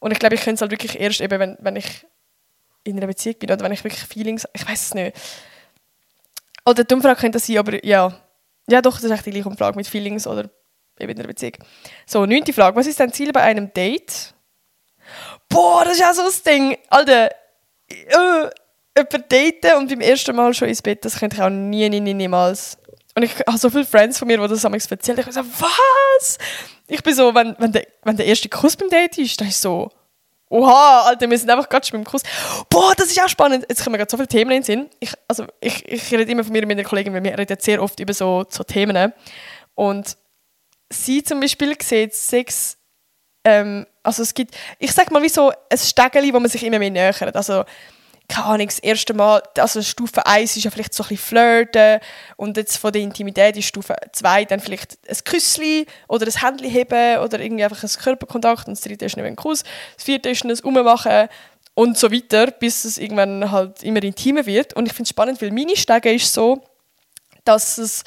Und 0.00 0.12
ich 0.12 0.18
glaube, 0.18 0.34
ich 0.34 0.42
könnte 0.42 0.56
es 0.56 0.60
halt 0.60 0.70
wirklich 0.70 0.98
erst 0.98 1.20
eben, 1.20 1.38
wenn, 1.38 1.56
wenn 1.60 1.76
ich 1.76 2.06
in 2.84 2.96
einer 2.96 3.06
Beziehung 3.06 3.36
bin 3.38 3.50
oder 3.50 3.64
wenn 3.64 3.72
ich 3.72 3.84
wirklich 3.84 4.02
Feelings, 4.02 4.46
ich 4.52 4.68
weiß 4.68 4.82
es 4.82 4.94
nicht. 4.94 5.16
Oder 6.68 6.84
die 6.84 6.94
Umfrage 6.94 7.18
könnte 7.18 7.36
das 7.36 7.46
sein, 7.46 7.56
aber 7.56 7.82
ja, 7.82 8.12
ja, 8.68 8.82
doch, 8.82 8.96
das 8.96 9.04
ist 9.04 9.10
echt 9.10 9.24
die 9.24 9.30
gleiche 9.30 9.50
Frage 9.56 9.74
mit 9.74 9.86
Feelings 9.86 10.26
oder 10.26 10.50
eben 10.98 11.12
in 11.12 11.18
einer 11.18 11.28
Beziehung. 11.28 11.54
So, 12.06 12.26
neunte 12.26 12.52
Frage. 12.52 12.76
Was 12.76 12.86
ist 12.86 13.00
dein 13.00 13.10
Ziel 13.10 13.32
bei 13.32 13.40
einem 13.40 13.72
Date? 13.72 14.34
Boah, 15.48 15.84
das 15.84 15.94
ist 15.94 16.00
ja 16.00 16.12
so 16.12 16.22
das 16.24 16.42
Ding. 16.42 16.76
Alter, 16.90 17.30
äh, 17.88 18.50
jemand 18.94 19.32
daten 19.32 19.78
und 19.78 19.88
beim 19.88 20.02
ersten 20.02 20.36
Mal 20.36 20.52
schon 20.52 20.68
ins 20.68 20.82
Bett, 20.82 21.02
das 21.06 21.18
könnte 21.18 21.36
ich 21.36 21.42
auch 21.42 21.48
nie, 21.48 21.88
nie, 21.88 22.00
nie, 22.00 22.12
niemals. 22.12 22.76
Und 23.14 23.22
ich 23.22 23.34
habe 23.46 23.56
so 23.56 23.70
viele 23.70 23.86
Friends 23.86 24.18
von 24.18 24.28
mir, 24.28 24.36
die 24.36 24.48
das 24.48 24.60
damals 24.60 24.90
erzählt 24.90 25.18
haben. 25.20 25.28
Ich 25.28 25.34
so, 25.34 25.40
was? 25.40 26.38
Ich 26.86 27.02
bin 27.02 27.14
so, 27.14 27.34
wenn, 27.34 27.56
wenn, 27.58 27.72
der, 27.72 27.86
wenn 28.04 28.18
der 28.18 28.26
erste 28.26 28.50
Kuss 28.50 28.76
beim 28.76 28.90
Date 28.90 29.16
ist, 29.16 29.40
dann 29.40 29.48
ist 29.48 29.62
so, 29.62 29.90
Oha, 30.50 31.02
Alter, 31.02 31.28
wir 31.28 31.38
sind 31.38 31.50
einfach 31.50 31.68
gerade 31.68 31.86
schon 31.86 31.98
beim 31.98 32.10
Kuss. 32.10 32.22
Boah, 32.70 32.94
das 32.96 33.08
ist 33.08 33.20
auch 33.20 33.28
spannend. 33.28 33.66
Jetzt 33.68 33.84
kommen 33.84 33.96
gerade 33.96 34.10
so 34.10 34.16
viele 34.16 34.28
Themen 34.28 34.50
in 34.50 34.56
den 34.58 34.62
Sinn. 34.62 34.90
Ich, 34.98 35.12
also, 35.26 35.46
ich, 35.60 35.86
ich 35.86 36.10
rede 36.12 36.30
immer 36.30 36.42
von 36.42 36.52
mir 36.52 36.62
und 36.62 36.68
meinen 36.68 36.84
Kollegen, 36.84 37.12
weil 37.12 37.22
wir 37.22 37.36
reden 37.36 37.58
sehr 37.60 37.82
oft 37.82 38.00
über 38.00 38.14
so, 38.14 38.46
so 38.48 38.64
Themen. 38.64 39.12
Und 39.74 40.16
sie 40.90 41.22
zum 41.22 41.40
Beispiel 41.40 41.76
sieht 41.82 42.14
Sex, 42.14 42.78
ähm, 43.44 43.86
also 44.02 44.22
es 44.22 44.32
gibt, 44.32 44.56
ich 44.78 44.92
sag 44.92 45.10
mal 45.10 45.22
wie 45.22 45.28
so 45.28 45.50
ein 45.50 45.78
Stegeli, 45.78 46.32
wo 46.32 46.40
man 46.40 46.50
sich 46.50 46.64
immer 46.64 46.78
mehr 46.78 46.90
nähert. 46.90 47.36
Also, 47.36 47.64
keine 48.28 48.46
Ahnung, 48.46 48.66
das 48.66 48.78
erste 48.78 49.14
Mal, 49.14 49.42
also 49.56 49.80
Stufe 49.82 50.26
1 50.26 50.56
ist 50.56 50.64
ja 50.64 50.70
vielleicht 50.70 50.92
so 50.92 51.02
ein 51.02 51.08
bisschen 51.08 51.24
Flirten 51.24 52.00
und 52.36 52.56
jetzt 52.58 52.76
von 52.76 52.92
der 52.92 53.00
Intimität 53.00 53.56
ist 53.56 53.64
Stufe 53.64 53.96
2 54.12 54.44
dann 54.44 54.60
vielleicht 54.60 54.98
ein 55.08 55.16
Küssli 55.24 55.86
oder 56.08 56.26
ein 56.26 56.32
Händchen 56.32 56.70
heben 56.70 57.18
oder 57.20 57.40
irgendwie 57.40 57.64
einfach 57.64 57.82
ein 57.82 57.88
Körperkontakt 57.88 58.68
und 58.68 58.76
das 58.76 58.82
dritte 58.82 59.06
ist 59.06 59.16
ein 59.16 59.36
Kuss, 59.36 59.64
das 59.96 60.04
vierte 60.04 60.28
ist 60.28 60.44
ein 60.44 60.58
Ummachen 60.60 61.28
und 61.74 61.96
so 61.96 62.12
weiter, 62.12 62.50
bis 62.50 62.84
es 62.84 62.98
irgendwann 62.98 63.50
halt 63.50 63.82
immer 63.82 64.02
intimer 64.02 64.44
wird 64.44 64.74
und 64.74 64.86
ich 64.86 64.92
finde 64.92 65.04
es 65.04 65.10
spannend, 65.10 65.40
weil 65.40 65.50
meine 65.50 65.76
Stege 65.76 66.12
ist 66.12 66.32
so, 66.32 66.62
dass 67.44 67.78
es 67.78 68.04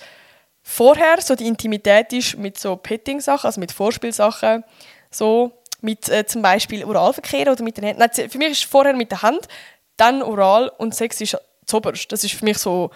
vorher 0.61 1.19
so 1.19 1.35
die 1.35 1.47
Intimität 1.47 2.13
ist 2.13 2.37
mit 2.37 2.59
so 2.59 2.75
Petting-Sachen, 2.75 3.47
also 3.47 3.59
mit 3.59 3.71
Vorspielsachen, 3.71 4.63
so 5.09 5.51
mit 5.81 6.09
äh, 6.09 6.27
zum 6.27 6.43
Beispiel 6.43 6.85
Oralverkehr 6.85 7.51
oder 7.51 7.63
mit 7.63 7.77
den 7.77 7.85
Händen. 7.85 7.99
Nein, 7.99 8.29
für 8.29 8.37
mich 8.37 8.51
ist 8.51 8.63
es 8.63 8.69
vorher 8.69 8.93
mit 8.93 9.09
der 9.09 9.23
Hand, 9.23 9.47
dann 10.01 10.23
oral 10.23 10.71
und 10.77 10.95
Sex 10.95 11.21
ist 11.21 11.37
zoberst. 11.65 12.11
Das 12.11 12.23
ist 12.23 12.33
für 12.33 12.45
mich 12.45 12.57
so 12.57 12.91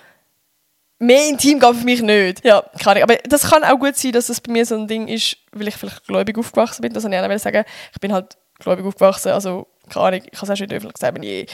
mehr 1.00 1.28
intim 1.28 1.60
geht 1.60 1.76
für 1.76 1.86
mich 1.86 2.02
nicht. 2.02 2.44
Ja, 2.44 2.64
keine 2.82 3.04
Aber 3.04 3.16
das 3.18 3.50
kann 3.50 3.64
auch 3.64 3.80
gut 3.80 3.96
sein, 3.96 4.12
dass 4.12 4.30
es 4.30 4.42
bei 4.42 4.52
mir 4.52 4.66
so 4.66 4.76
ein 4.76 4.88
Ding 4.88 5.08
ist, 5.08 5.38
weil 5.52 5.68
ich 5.68 5.76
vielleicht 5.76 6.06
gläubig 6.08 6.38
aufgewachsen 6.38 6.82
bin. 6.82 6.94
Das 6.94 7.04
wollte 7.04 7.16
ich 7.16 7.22
auch 7.22 7.40
sagen. 7.40 7.64
Ich 7.94 8.00
bin 8.00 8.14
halt 8.14 8.38
gläubig 8.60 8.86
aufgewachsen. 8.86 9.30
Also, 9.30 9.68
keine 9.90 10.06
Ahnung, 10.06 10.22
ich 10.32 10.42
habe 10.42 10.46
es 10.46 10.50
auch 10.52 10.58
schon 10.58 10.72
öffentlich 10.72 10.94
gesagt, 10.94 11.16
wenn 11.16 11.24
ich, 11.24 11.52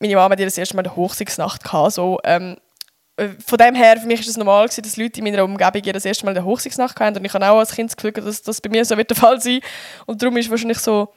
meine 0.00 0.16
Mama 0.16 0.32
hat 0.32 0.40
das 0.40 0.58
erste 0.58 0.76
Mal 0.76 0.84
eine 0.84 0.96
Hochzeitsnacht 0.96 1.72
hatte. 1.72 1.90
So, 1.90 2.18
ähm, 2.24 2.56
äh, 3.16 3.28
von 3.46 3.58
dem 3.58 3.74
her, 3.74 3.96
für 3.98 4.06
mich 4.06 4.20
ist 4.20 4.28
es 4.28 4.36
normal 4.36 4.66
gewesen, 4.66 4.82
dass 4.82 4.96
Leute 4.96 5.18
in 5.18 5.24
meiner 5.24 5.44
Umgebung 5.44 5.82
das 5.92 6.04
erste 6.04 6.24
Mal 6.24 6.36
eine 6.36 6.44
Hochzeitsnacht 6.44 6.98
hatten. 6.98 7.18
Und 7.18 7.24
ich 7.24 7.32
habe 7.32 7.48
auch 7.48 7.58
als 7.58 7.72
Kind 7.72 7.90
das 7.90 7.96
Gefühl, 7.96 8.12
dass 8.12 8.42
das 8.42 8.60
bei 8.60 8.70
mir 8.70 8.84
so 8.84 8.96
wird 8.96 9.10
der 9.10 9.16
Fall 9.16 9.40
sein. 9.40 9.60
Und 10.06 10.20
darum 10.22 10.36
ist 10.36 10.50
wahrscheinlich 10.50 10.78
so 10.78 11.12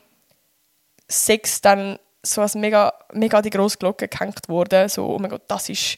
Sex 1.08 1.62
dann 1.62 1.98
so 2.26 2.42
als 2.42 2.56
mega, 2.56 2.94
mega 3.12 3.42
die 3.42 3.50
grosse 3.50 3.78
Glocke 3.78 4.08
gehängt 4.08 4.48
worden. 4.48 4.90
So, 4.90 5.06
oh 5.06 5.20
mein 5.20 5.30
Gott, 5.30 5.44
das 5.48 5.70
ist 5.70 5.98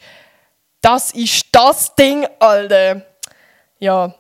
das, 0.82 1.12
ist 1.12 1.48
das 1.52 1.96
Ding, 1.96 2.28
Alter. 2.40 3.02
Ja. 3.80 4.14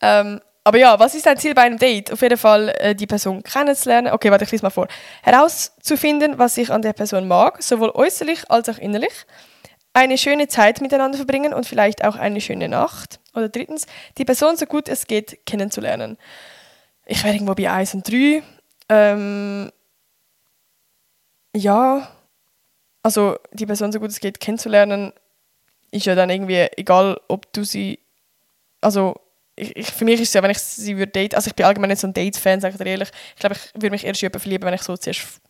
Ähm, 0.00 0.40
aber 0.62 0.78
ja, 0.78 0.98
was 0.98 1.14
ist 1.14 1.26
dein 1.26 1.38
Ziel 1.38 1.54
bei 1.54 1.62
einem 1.62 1.78
Date? 1.78 2.12
Auf 2.12 2.22
jeden 2.22 2.38
Fall 2.38 2.74
äh, 2.78 2.94
die 2.94 3.06
Person 3.06 3.42
kennenzulernen. 3.42 4.12
Okay, 4.12 4.30
warte, 4.30 4.44
ich 4.44 4.50
lese 4.50 4.62
mal 4.62 4.70
vor. 4.70 4.88
Herauszufinden, 5.22 6.38
was 6.38 6.56
ich 6.56 6.70
an 6.70 6.82
der 6.82 6.94
Person 6.94 7.28
mag, 7.28 7.62
sowohl 7.62 7.90
äußerlich 7.90 8.50
als 8.50 8.68
auch 8.68 8.78
innerlich. 8.78 9.12
Eine 9.92 10.18
schöne 10.18 10.48
Zeit 10.48 10.80
miteinander 10.80 11.16
verbringen 11.16 11.54
und 11.54 11.66
vielleicht 11.66 12.04
auch 12.04 12.16
eine 12.16 12.40
schöne 12.40 12.68
Nacht. 12.68 13.20
Oder 13.34 13.48
drittens, 13.48 13.86
die 14.18 14.24
Person 14.24 14.56
so 14.56 14.66
gut 14.66 14.88
es 14.88 15.06
geht 15.06 15.46
kennenzulernen. 15.46 16.18
Ich 17.06 17.22
wäre 17.24 17.34
irgendwo 17.34 17.54
bei 17.54 17.70
1 17.70 17.94
und 17.94 18.10
3. 18.10 18.42
Ähm, 18.88 19.70
ja, 21.54 22.08
also 23.02 23.38
die 23.52 23.66
Person 23.66 23.92
so 23.92 24.00
gut 24.00 24.10
es 24.10 24.20
geht 24.20 24.40
kennenzulernen, 24.40 25.12
ist 25.90 26.06
ja 26.06 26.14
dann 26.14 26.30
irgendwie 26.30 26.66
egal, 26.76 27.20
ob 27.28 27.52
du 27.52 27.64
sie, 27.64 28.00
also 28.80 29.20
ich, 29.56 29.76
ich, 29.76 29.86
für 29.86 30.04
mich 30.04 30.20
ist 30.20 30.28
es 30.28 30.34
ja, 30.34 30.42
wenn 30.42 30.50
ich 30.50 30.58
sie 30.58 30.96
würde 30.96 31.12
daten, 31.12 31.36
also 31.36 31.48
ich 31.48 31.54
bin 31.54 31.66
allgemein 31.66 31.90
nicht 31.90 32.00
so 32.00 32.08
ein 32.08 32.14
Date-Fan, 32.14 32.60
sage 32.60 32.72
ich 32.74 32.78
dir 32.78 32.90
ehrlich, 32.90 33.10
ich 33.34 33.40
glaube, 33.40 33.54
ich 33.54 33.74
würde 33.74 33.90
mich 33.90 34.04
erst 34.04 34.22
in 34.22 34.30
verlieben, 34.30 34.66
wenn 34.66 34.74
ich 34.74 34.82
so 34.82 34.96
zuerst 34.96 35.40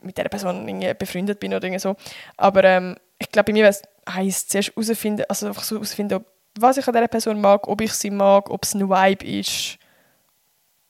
mit 0.00 0.16
dieser 0.16 0.28
Person 0.28 0.66
irgendwie 0.68 0.94
befreundet 0.94 1.40
bin 1.40 1.52
oder 1.52 1.78
so. 1.78 1.96
Aber 2.36 2.64
ähm, 2.64 2.96
ich 3.18 3.30
glaube, 3.30 3.46
bei 3.46 3.52
mir 3.52 3.74
heisst 4.08 4.50
zuerst 4.50 4.72
herausfinden, 4.74 5.24
also 5.28 5.46
einfach 5.46 5.64
so 5.64 5.76
herausfinden, 5.76 6.24
was 6.58 6.76
ich 6.76 6.86
an 6.86 6.94
dieser 6.94 7.08
Person 7.08 7.40
mag, 7.40 7.68
ob 7.68 7.80
ich 7.80 7.92
sie 7.92 8.10
mag, 8.10 8.48
ob 8.50 8.64
es 8.64 8.74
ein 8.74 8.88
Vibe 8.88 9.26
ist. 9.26 9.78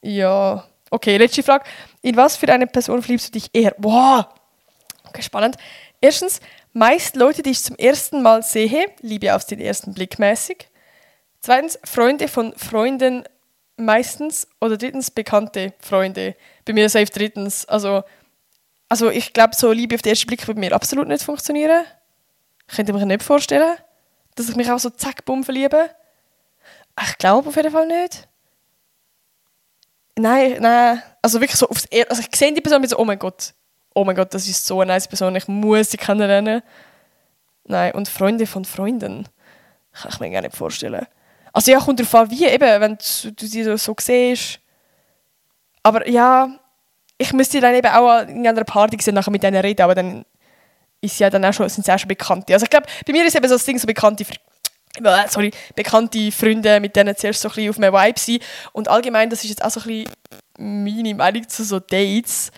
Ja, 0.02 0.64
Okay, 0.90 1.16
letzte 1.16 1.42
Frage. 1.42 1.64
In 2.02 2.16
was 2.16 2.36
für 2.36 2.48
eine 2.52 2.66
Person 2.66 3.02
verliebst 3.02 3.28
du 3.28 3.38
dich 3.38 3.50
eher? 3.52 3.74
Wow! 3.78 4.26
Okay, 5.04 5.22
spannend. 5.22 5.56
Erstens, 6.00 6.40
meist 6.72 7.16
Leute, 7.16 7.42
die 7.42 7.50
ich 7.50 7.62
zum 7.62 7.76
ersten 7.76 8.22
Mal 8.22 8.42
sehe, 8.42 8.90
Liebe 9.00 9.34
auf 9.34 9.44
den 9.44 9.60
ersten 9.60 9.94
Blick 9.94 10.18
mäßig. 10.18 10.68
Zweitens, 11.40 11.78
Freunde 11.84 12.28
von 12.28 12.52
Freunden 12.56 13.24
meistens. 13.76 14.48
Oder 14.60 14.76
drittens, 14.76 15.10
bekannte 15.10 15.72
Freunde. 15.80 16.34
Bei 16.64 16.72
mir 16.72 16.88
safe 16.88 17.06
drittens. 17.06 17.64
Also, 17.66 18.02
also 18.88 19.10
ich 19.10 19.32
glaube, 19.32 19.54
so 19.54 19.72
Liebe 19.72 19.94
auf 19.94 20.02
den 20.02 20.10
ersten 20.10 20.26
Blick 20.26 20.46
würde 20.46 20.60
mir 20.60 20.72
absolut 20.74 21.08
nicht 21.08 21.22
funktionieren. 21.22 21.84
Ich 22.68 22.76
könnte 22.76 22.92
mir 22.92 23.06
nicht 23.06 23.22
vorstellen, 23.22 23.76
dass 24.34 24.48
ich 24.48 24.56
mich 24.56 24.70
auch 24.70 24.78
so 24.78 24.90
zack, 24.90 25.24
bumm 25.24 25.44
verliebe. 25.44 25.90
Ich 27.02 27.18
glaube 27.18 27.48
auf 27.48 27.56
jeden 27.56 27.72
Fall 27.72 27.86
nicht. 27.86 28.28
Nein, 30.18 30.56
nein. 30.60 31.02
Also 31.22 31.40
wirklich 31.40 31.58
so 31.58 31.68
aufs 31.68 31.84
er 31.86 32.10
also 32.10 32.22
ich 32.22 32.36
sehe 32.36 32.52
die 32.52 32.60
Person 32.60 32.82
und 32.82 32.88
so, 32.88 32.98
oh 32.98 33.04
mein 33.04 33.18
Gott, 33.18 33.54
oh 33.94 34.04
mein 34.04 34.16
Gott, 34.16 34.34
das 34.34 34.48
ist 34.48 34.66
so 34.66 34.80
eine 34.80 34.92
nice 34.92 35.08
Person, 35.08 35.34
ich 35.36 35.46
muss 35.48 35.90
sie 35.90 35.96
kennenlernen. 35.96 36.62
Nein, 37.64 37.92
und 37.92 38.08
Freunde 38.08 38.46
von 38.46 38.64
Freunden. 38.64 39.28
Kann 39.92 40.10
ich 40.12 40.20
mir 40.20 40.30
gar 40.30 40.42
nicht 40.42 40.56
vorstellen. 40.56 41.06
Also 41.52 41.70
ja, 41.70 41.78
kommt 41.80 42.00
darauf 42.00 42.14
an, 42.14 42.30
wie 42.30 42.46
eben, 42.46 42.80
wenn 42.80 42.96
du, 42.96 43.32
du 43.32 43.46
sie 43.46 43.62
so 43.76 43.96
siehst. 43.98 44.60
Aber 45.82 46.08
ja, 46.08 46.50
ich 47.16 47.32
müsste 47.32 47.60
dann 47.60 47.74
eben 47.74 47.88
auch 47.88 48.22
in 48.22 48.46
einer 48.46 48.64
Party 48.64 48.96
sehen, 49.00 49.14
nachher 49.14 49.30
mit 49.30 49.42
denen 49.42 49.60
reden, 49.60 49.82
aber 49.82 49.94
dann 49.94 50.24
ist 51.00 51.18
ja 51.20 51.30
dann 51.30 51.44
auch 51.44 51.52
schon, 51.52 51.68
sind 51.68 51.84
sie 51.84 51.92
auch 51.92 51.98
schon 51.98 52.08
Bekannte. 52.08 52.52
Also 52.52 52.64
ich 52.64 52.70
glaube, 52.70 52.86
bei 53.06 53.12
mir 53.12 53.24
ist 53.24 53.36
eben 53.36 53.48
so 53.48 53.54
das 53.54 53.64
Ding, 53.64 53.78
so 53.78 53.86
Bekannte 53.86 54.24
sorry, 55.28 55.50
bekannte 55.74 56.32
Freunde, 56.32 56.80
mit 56.80 56.96
denen 56.96 57.16
zuerst 57.16 57.40
so 57.40 57.48
ein 57.48 57.70
auf 57.70 57.78
einem 57.78 57.92
Vibe 57.92 58.18
sind. 58.18 58.42
Und 58.72 58.88
allgemein, 58.88 59.30
das 59.30 59.44
ist 59.44 59.50
jetzt 59.50 59.64
auch 59.64 59.70
so 59.70 59.80
ein 59.88 60.04
meine 60.58 61.14
Meinung 61.14 61.48
zu 61.48 61.64
so 61.64 61.78
Dates. 61.78 62.50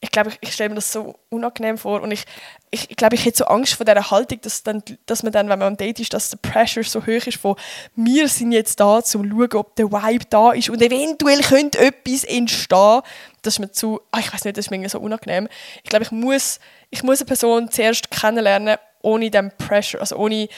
Ich 0.00 0.12
glaube, 0.12 0.30
ich, 0.30 0.38
ich 0.40 0.52
stelle 0.52 0.68
mir 0.68 0.76
das 0.76 0.92
so 0.92 1.16
unangenehm 1.28 1.76
vor 1.76 2.02
und 2.02 2.12
ich, 2.12 2.24
ich, 2.70 2.88
ich 2.88 2.96
glaube, 2.96 3.16
ich 3.16 3.24
hätte 3.24 3.38
so 3.38 3.44
Angst 3.46 3.74
vor 3.74 3.84
dieser 3.84 4.12
Haltung, 4.12 4.40
dass, 4.42 4.62
dann, 4.62 4.82
dass 5.06 5.24
man 5.24 5.32
dann, 5.32 5.48
wenn 5.48 5.58
man 5.58 5.68
am 5.68 5.76
Date 5.76 5.98
ist, 5.98 6.14
dass 6.14 6.30
der 6.30 6.36
Pressure 6.36 6.84
so 6.84 7.02
hoch 7.02 7.26
ist 7.26 7.38
von 7.38 7.56
wir 7.96 8.28
sind 8.28 8.52
jetzt 8.52 8.78
da, 8.78 8.98
um 8.98 9.04
zu 9.04 9.18
schauen, 9.24 9.54
ob 9.54 9.74
der 9.74 9.90
Vibe 9.90 10.24
da 10.30 10.52
ist 10.52 10.70
und 10.70 10.82
eventuell 10.82 11.40
könnte 11.40 11.78
etwas 11.78 12.22
entstehen. 12.22 13.00
Das 13.42 13.54
ist 13.54 13.58
mir 13.58 13.72
zu, 13.72 14.00
ach, 14.12 14.20
ich 14.20 14.32
weiß 14.32 14.44
nicht, 14.44 14.56
das 14.56 14.66
ist 14.66 14.70
mir 14.70 14.88
so 14.88 15.00
unangenehm. 15.00 15.48
Ich 15.82 15.90
glaube, 15.90 16.04
ich 16.04 16.12
muss, 16.12 16.60
ich 16.90 17.02
muss 17.02 17.20
eine 17.20 17.26
Person 17.26 17.70
zuerst 17.70 18.08
kennenlernen, 18.12 18.76
ohne 19.02 19.30
den 19.30 19.50
Pressure, 19.56 20.00
also 20.00 20.16
ohne 20.16 20.48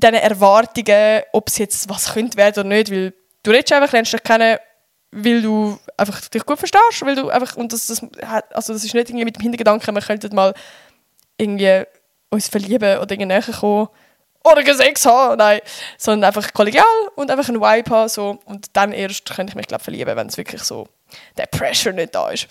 diesen 0.00 0.14
Erwartungen, 0.14 1.22
ob 1.32 1.48
es 1.48 1.58
jetzt 1.58 1.88
was 1.88 2.12
könnte 2.12 2.36
werden 2.36 2.60
oder 2.60 2.68
nicht, 2.68 2.90
weil 2.90 3.14
du 3.42 3.50
redest 3.50 3.72
einfach, 3.72 3.92
lernst 3.92 4.12
dich 4.12 4.22
kennen, 4.22 4.58
weil 5.10 5.42
du 5.42 5.78
einfach 5.96 6.20
dich 6.28 6.44
gut 6.44 6.58
verstehst, 6.58 7.04
weil 7.04 7.16
du 7.16 7.30
einfach, 7.30 7.56
und 7.56 7.72
das, 7.72 7.86
das, 7.86 8.02
also 8.52 8.72
das 8.72 8.84
ist 8.84 8.94
nicht 8.94 9.08
irgendwie 9.08 9.24
mit 9.24 9.36
dem 9.36 9.42
Hintergedanken, 9.42 9.94
wir 9.94 10.02
könnten 10.02 10.34
mal 10.34 10.54
irgendwie 11.38 11.84
uns 12.30 12.48
verlieben 12.48 12.98
oder 12.98 13.10
irgendwie 13.10 13.26
näher 13.26 13.42
kommen 13.42 13.88
oder 14.44 14.74
Sex 14.74 15.04
haben, 15.06 15.38
nein, 15.38 15.60
sondern 15.96 16.28
einfach 16.28 16.52
kollegial 16.52 16.84
und 17.16 17.30
einfach 17.30 17.48
einen 17.48 17.60
Vibe 17.60 17.90
haben, 17.90 18.08
so, 18.08 18.38
und 18.44 18.76
dann 18.76 18.92
erst 18.92 19.24
könnte 19.34 19.52
ich 19.52 19.56
mich, 19.56 19.66
glaube 19.66 19.82
verlieben, 19.82 20.16
wenn 20.16 20.26
es 20.26 20.36
wirklich 20.36 20.62
so, 20.62 20.88
der 21.36 21.46
Pressure 21.46 21.92
nicht 21.92 22.14
da 22.14 22.30
ist. 22.30 22.46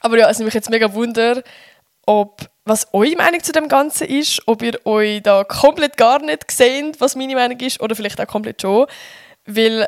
Aber 0.00 0.18
ja, 0.18 0.28
es 0.30 0.38
nimmt 0.38 0.46
mich 0.46 0.54
jetzt 0.54 0.70
mega 0.70 0.92
Wunder, 0.92 1.42
ob 2.10 2.50
was 2.64 2.92
eure 2.92 3.14
Meinung 3.14 3.40
zu 3.40 3.52
dem 3.52 3.68
Ganzen 3.68 4.08
ist, 4.08 4.42
ob 4.46 4.62
ihr 4.62 4.84
euch 4.84 5.22
da 5.22 5.44
komplett 5.44 5.96
gar 5.96 6.20
nicht 6.20 6.50
seht, 6.50 7.00
was 7.00 7.14
meine 7.14 7.36
Meinung 7.36 7.58
ist, 7.60 7.80
oder 7.80 7.94
vielleicht 7.94 8.20
auch 8.20 8.26
komplett 8.26 8.60
schon. 8.60 8.88
Weil 9.46 9.86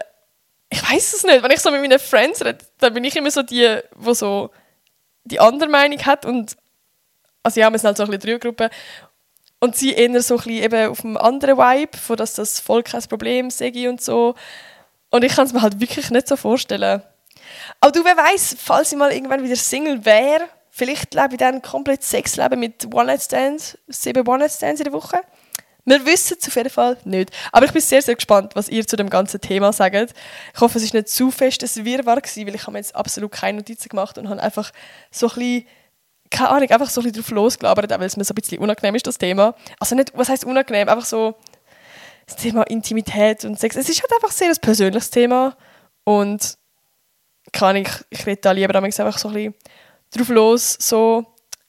ich 0.71 0.91
weiß 0.91 1.15
es 1.15 1.25
nicht. 1.25 1.43
Wenn 1.43 1.51
ich 1.51 1.59
so 1.59 1.73
mit 1.73 1.81
meinen 1.81 1.99
Friends 1.99 2.45
rede, 2.45 2.59
dann 2.79 2.95
bin 2.95 3.03
ich 3.03 3.17
immer 3.17 3.33
so 3.33 3.43
die, 3.43 3.81
wo 3.97 4.15
so 4.15 4.51
die 5.25 5.41
andere 5.41 5.69
Meinung 5.69 5.99
hat 6.07 6.25
und 6.25 6.57
also 7.43 7.61
ja, 7.61 7.71
wir 7.71 7.79
sind 7.79 7.89
halt 7.89 7.97
so 7.97 8.05
ein 8.05 8.11
bisschen 8.11 8.23
Dreiergruppe 8.23 8.71
und 9.59 9.75
sie 9.75 9.93
eher 9.93 10.23
so 10.23 10.35
ein 10.35 10.45
bisschen 10.45 10.63
eben 10.63 10.91
auf 10.91 11.05
einem 11.05 11.17
anderen 11.17 11.59
Vibe, 11.59 11.99
von 11.99 12.17
dass 12.17 12.35
das 12.35 12.61
voll 12.61 12.85
kein 12.85 13.03
Problem 13.03 13.51
sei 13.51 13.89
und 13.89 14.01
so. 14.01 14.37
Und 15.11 15.25
ich 15.25 15.35
kann 15.35 15.47
es 15.47 15.53
mir 15.53 15.63
halt 15.63 15.81
wirklich 15.81 16.09
nicht 16.11 16.29
so 16.29 16.37
vorstellen. 16.37 17.03
Aber 17.81 17.91
du, 17.91 18.05
wer 18.05 18.17
weiß, 18.17 18.57
falls 18.61 18.93
ich 18.93 18.99
mal 18.99 19.13
irgendwann 19.13 19.43
wieder 19.43 19.57
Single 19.57 20.05
wäre, 20.05 20.49
vielleicht 20.73 21.15
lebe 21.15 21.33
ich 21.33 21.39
dann 21.39 21.61
komplett 21.61 22.03
Sexleben 22.03 22.59
mit 22.59 22.93
One-Night-Stands, 22.93 23.79
sieben 23.89 24.27
One-Night-Stands 24.27 24.81
in 24.81 24.85
der 24.85 24.93
Woche. 24.95 25.21
Wir 25.85 26.05
wissen 26.07 26.39
es 26.41 26.49
auf 26.49 26.57
jeden 26.57 26.71
Fall 26.71 26.97
nicht. 27.05 27.31
Aber 27.51 27.67
ich 27.67 27.73
bin 27.73 27.83
sehr, 27.83 28.01
sehr 28.01 28.15
gespannt, 28.15 28.57
was 28.57 28.69
ihr 28.69 28.87
zu 28.87 28.97
dem 28.97 29.11
ganzen 29.11 29.41
Thema 29.41 29.73
sagt. 29.73 30.15
Ich 30.55 30.61
hoffe, 30.61 30.79
es 30.79 30.93
war 30.93 31.01
nicht 31.01 31.09
zu 31.09 31.31
fest 31.31 31.63
ein 31.63 31.85
Wirrwarr 31.85 32.21
gewesen, 32.21 32.47
weil 32.47 32.55
ich 32.55 32.63
habe 32.63 32.73
mir 32.73 32.79
jetzt 32.79 32.97
absolut 32.97 33.33
keine 33.33 33.59
Notizen 33.59 33.89
gemacht 33.91 34.17
und 34.17 34.29
habe 34.29 34.43
einfach 34.43 34.73
so 35.11 35.27
ein 35.27 35.35
bisschen, 35.35 35.67
keine 36.31 36.49
Ahnung, 36.51 36.71
einfach 36.71 36.89
so 36.89 37.01
ein 37.01 37.05
bisschen 37.05 37.23
drauf 37.23 37.31
losgelabert, 37.33 37.91
weil 37.91 38.07
es 38.07 38.17
mir 38.17 38.25
so 38.25 38.33
ein 38.33 38.37
bisschen 38.37 38.59
unangenehm 38.59 38.95
ist, 38.95 39.07
das 39.07 39.19
Thema. 39.19 39.55
Also 39.79 39.95
nicht, 39.95 40.13
was 40.15 40.31
heißt 40.31 40.45
unangenehm, 40.45 40.89
einfach 40.89 41.05
so 41.05 41.35
das 42.27 42.37
Thema 42.37 42.63
Intimität 42.63 43.45
und 43.45 43.59
Sex. 43.59 43.77
Es 43.77 43.89
ist 43.91 44.01
halt 44.03 44.13
einfach 44.15 44.31
sehr 44.31 44.49
ein 44.49 44.57
persönliches 44.57 45.11
Thema 45.11 45.55
und 46.05 46.57
kann 47.53 47.77
ich, 47.77 47.89
ich 48.09 48.25
rede 48.25 48.41
da 48.41 48.53
lieber 48.53 48.75
einfach 48.75 49.19
so 49.19 49.29
ein 49.29 49.35
bisschen 49.35 49.55
drauf 50.13 50.29
los, 50.29 50.77
so, 50.79 51.27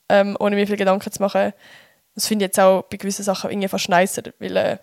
ähm, 0.09 0.37
ohne 0.39 0.55
mir 0.55 0.67
viel 0.67 0.77
Gedanken 0.77 1.11
zu 1.11 1.21
machen 1.21 1.53
das 2.15 2.27
finde 2.27 2.45
ich 2.45 2.49
jetzt 2.49 2.59
auch 2.59 2.83
bei 2.83 2.97
gewissen 2.97 3.23
Sachen 3.23 3.49
irgendwie 3.49 3.67
fast 3.67 3.89
nicer, 3.89 4.23
weil 4.39 4.55
äh, 4.55 4.77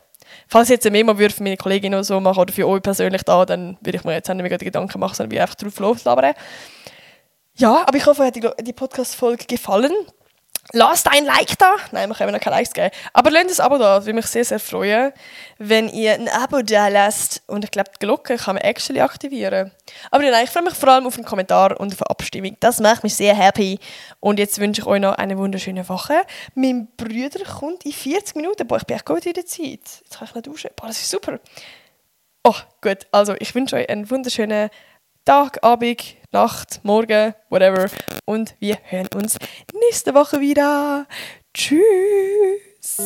falls 0.49 0.69
ich 0.69 0.75
jetzt 0.75 0.87
eine 0.87 0.99
Memo 0.99 1.19
würde 1.19 1.35
für 1.35 1.43
meine 1.43 1.57
Kollegin 1.57 1.95
oder 1.95 2.05
so 2.05 2.19
machen 2.21 2.41
oder 2.41 2.53
für 2.53 2.67
euch 2.67 2.83
persönlich 2.83 3.23
da, 3.23 3.45
dann 3.45 3.79
würde 3.81 3.99
ich 3.99 4.05
mir 4.05 4.15
jetzt 4.15 4.29
nicht 4.29 4.43
mehr 4.43 4.59
Gedanken 4.59 4.99
machen, 4.99 5.15
sondern 5.15 5.39
einfach 5.39 5.55
drauf 5.55 5.79
loslabern. 5.79 6.35
Ja, 7.55 7.85
aber 7.87 7.97
ich 7.97 8.07
hoffe, 8.07 8.23
euch 8.23 8.29
hat 8.29 8.67
die 8.67 8.73
Podcast-Folge 8.73 9.45
gefallen. 9.47 9.93
Lasst 10.73 11.09
ein 11.11 11.25
Like 11.25 11.59
da. 11.59 11.75
Nein, 11.91 12.09
wir 12.09 12.15
können 12.15 12.33
noch 12.33 12.41
keine 12.41 12.57
Likes 12.57 12.73
geben. 12.73 12.91
Aber 13.13 13.31
lasst 13.31 13.61
ein 13.61 13.67
Abo 13.67 13.79
da. 13.79 13.97
Das 13.97 14.07
würde 14.07 14.15
mich 14.15 14.27
sehr, 14.27 14.45
sehr 14.45 14.61
freuen, 14.61 15.13
wenn 15.59 15.89
ihr 15.89 16.15
ein 16.15 16.29
Abo 16.29 16.63
da 16.63 16.89
lasst. 16.89 17.43
Und 17.47 17.65
ich 17.65 17.71
glaube, 17.71 17.91
die 17.95 17.99
Glocke 17.99 18.37
kann 18.37 18.55
man 18.55 18.65
actually 18.65 19.01
aktivieren. 19.01 19.73
Aber 20.11 20.23
nein, 20.23 20.45
ich 20.45 20.51
freue 20.51 20.63
mich 20.63 20.75
vor 20.75 20.91
allem 20.91 21.07
auf 21.07 21.17
einen 21.17 21.25
Kommentar 21.25 21.79
und 21.81 21.93
auf 21.93 22.03
eine 22.03 22.11
Abstimmung. 22.11 22.57
Das 22.61 22.81
macht 22.81 23.03
mich 23.03 23.15
sehr 23.15 23.35
happy. 23.35 23.79
Und 24.21 24.39
jetzt 24.39 24.61
wünsche 24.61 24.83
ich 24.83 24.87
euch 24.87 25.01
noch 25.01 25.15
eine 25.15 25.37
wunderschöne 25.39 25.89
Woche. 25.89 26.23
Mein 26.55 26.89
Bruder 26.97 27.45
kommt 27.45 27.85
in 27.85 27.93
40 27.93 28.37
Minuten. 28.37 28.67
Boah, 28.67 28.77
ich 28.77 28.85
bin 28.85 28.97
echt 28.97 29.07
gut 29.07 29.27
in 29.27 29.33
der 29.33 29.47
Zeit. 29.47 29.81
Jetzt 30.03 30.19
kann 30.19 30.29
ich 30.29 30.35
noch 30.35 30.43
duschen. 30.43 30.71
Boah, 30.77 30.87
das 30.87 31.01
ist 31.01 31.11
super. 31.11 31.41
Oh, 32.45 32.55
gut. 32.81 33.07
Also, 33.13 33.35
ich 33.39 33.55
wünsche 33.55 33.77
euch 33.77 33.89
einen 33.89 34.09
wunderschönen 34.09 34.71
Tag, 35.31 35.63
Abend, 35.63 36.17
Nacht, 36.33 36.81
Morgen, 36.83 37.35
whatever. 37.51 37.89
Und 38.25 38.57
wir 38.59 38.79
hören 38.83 39.07
uns 39.15 39.37
nächste 39.73 40.13
Woche 40.13 40.41
wieder. 40.41 41.07
Tschüss. 41.55 42.99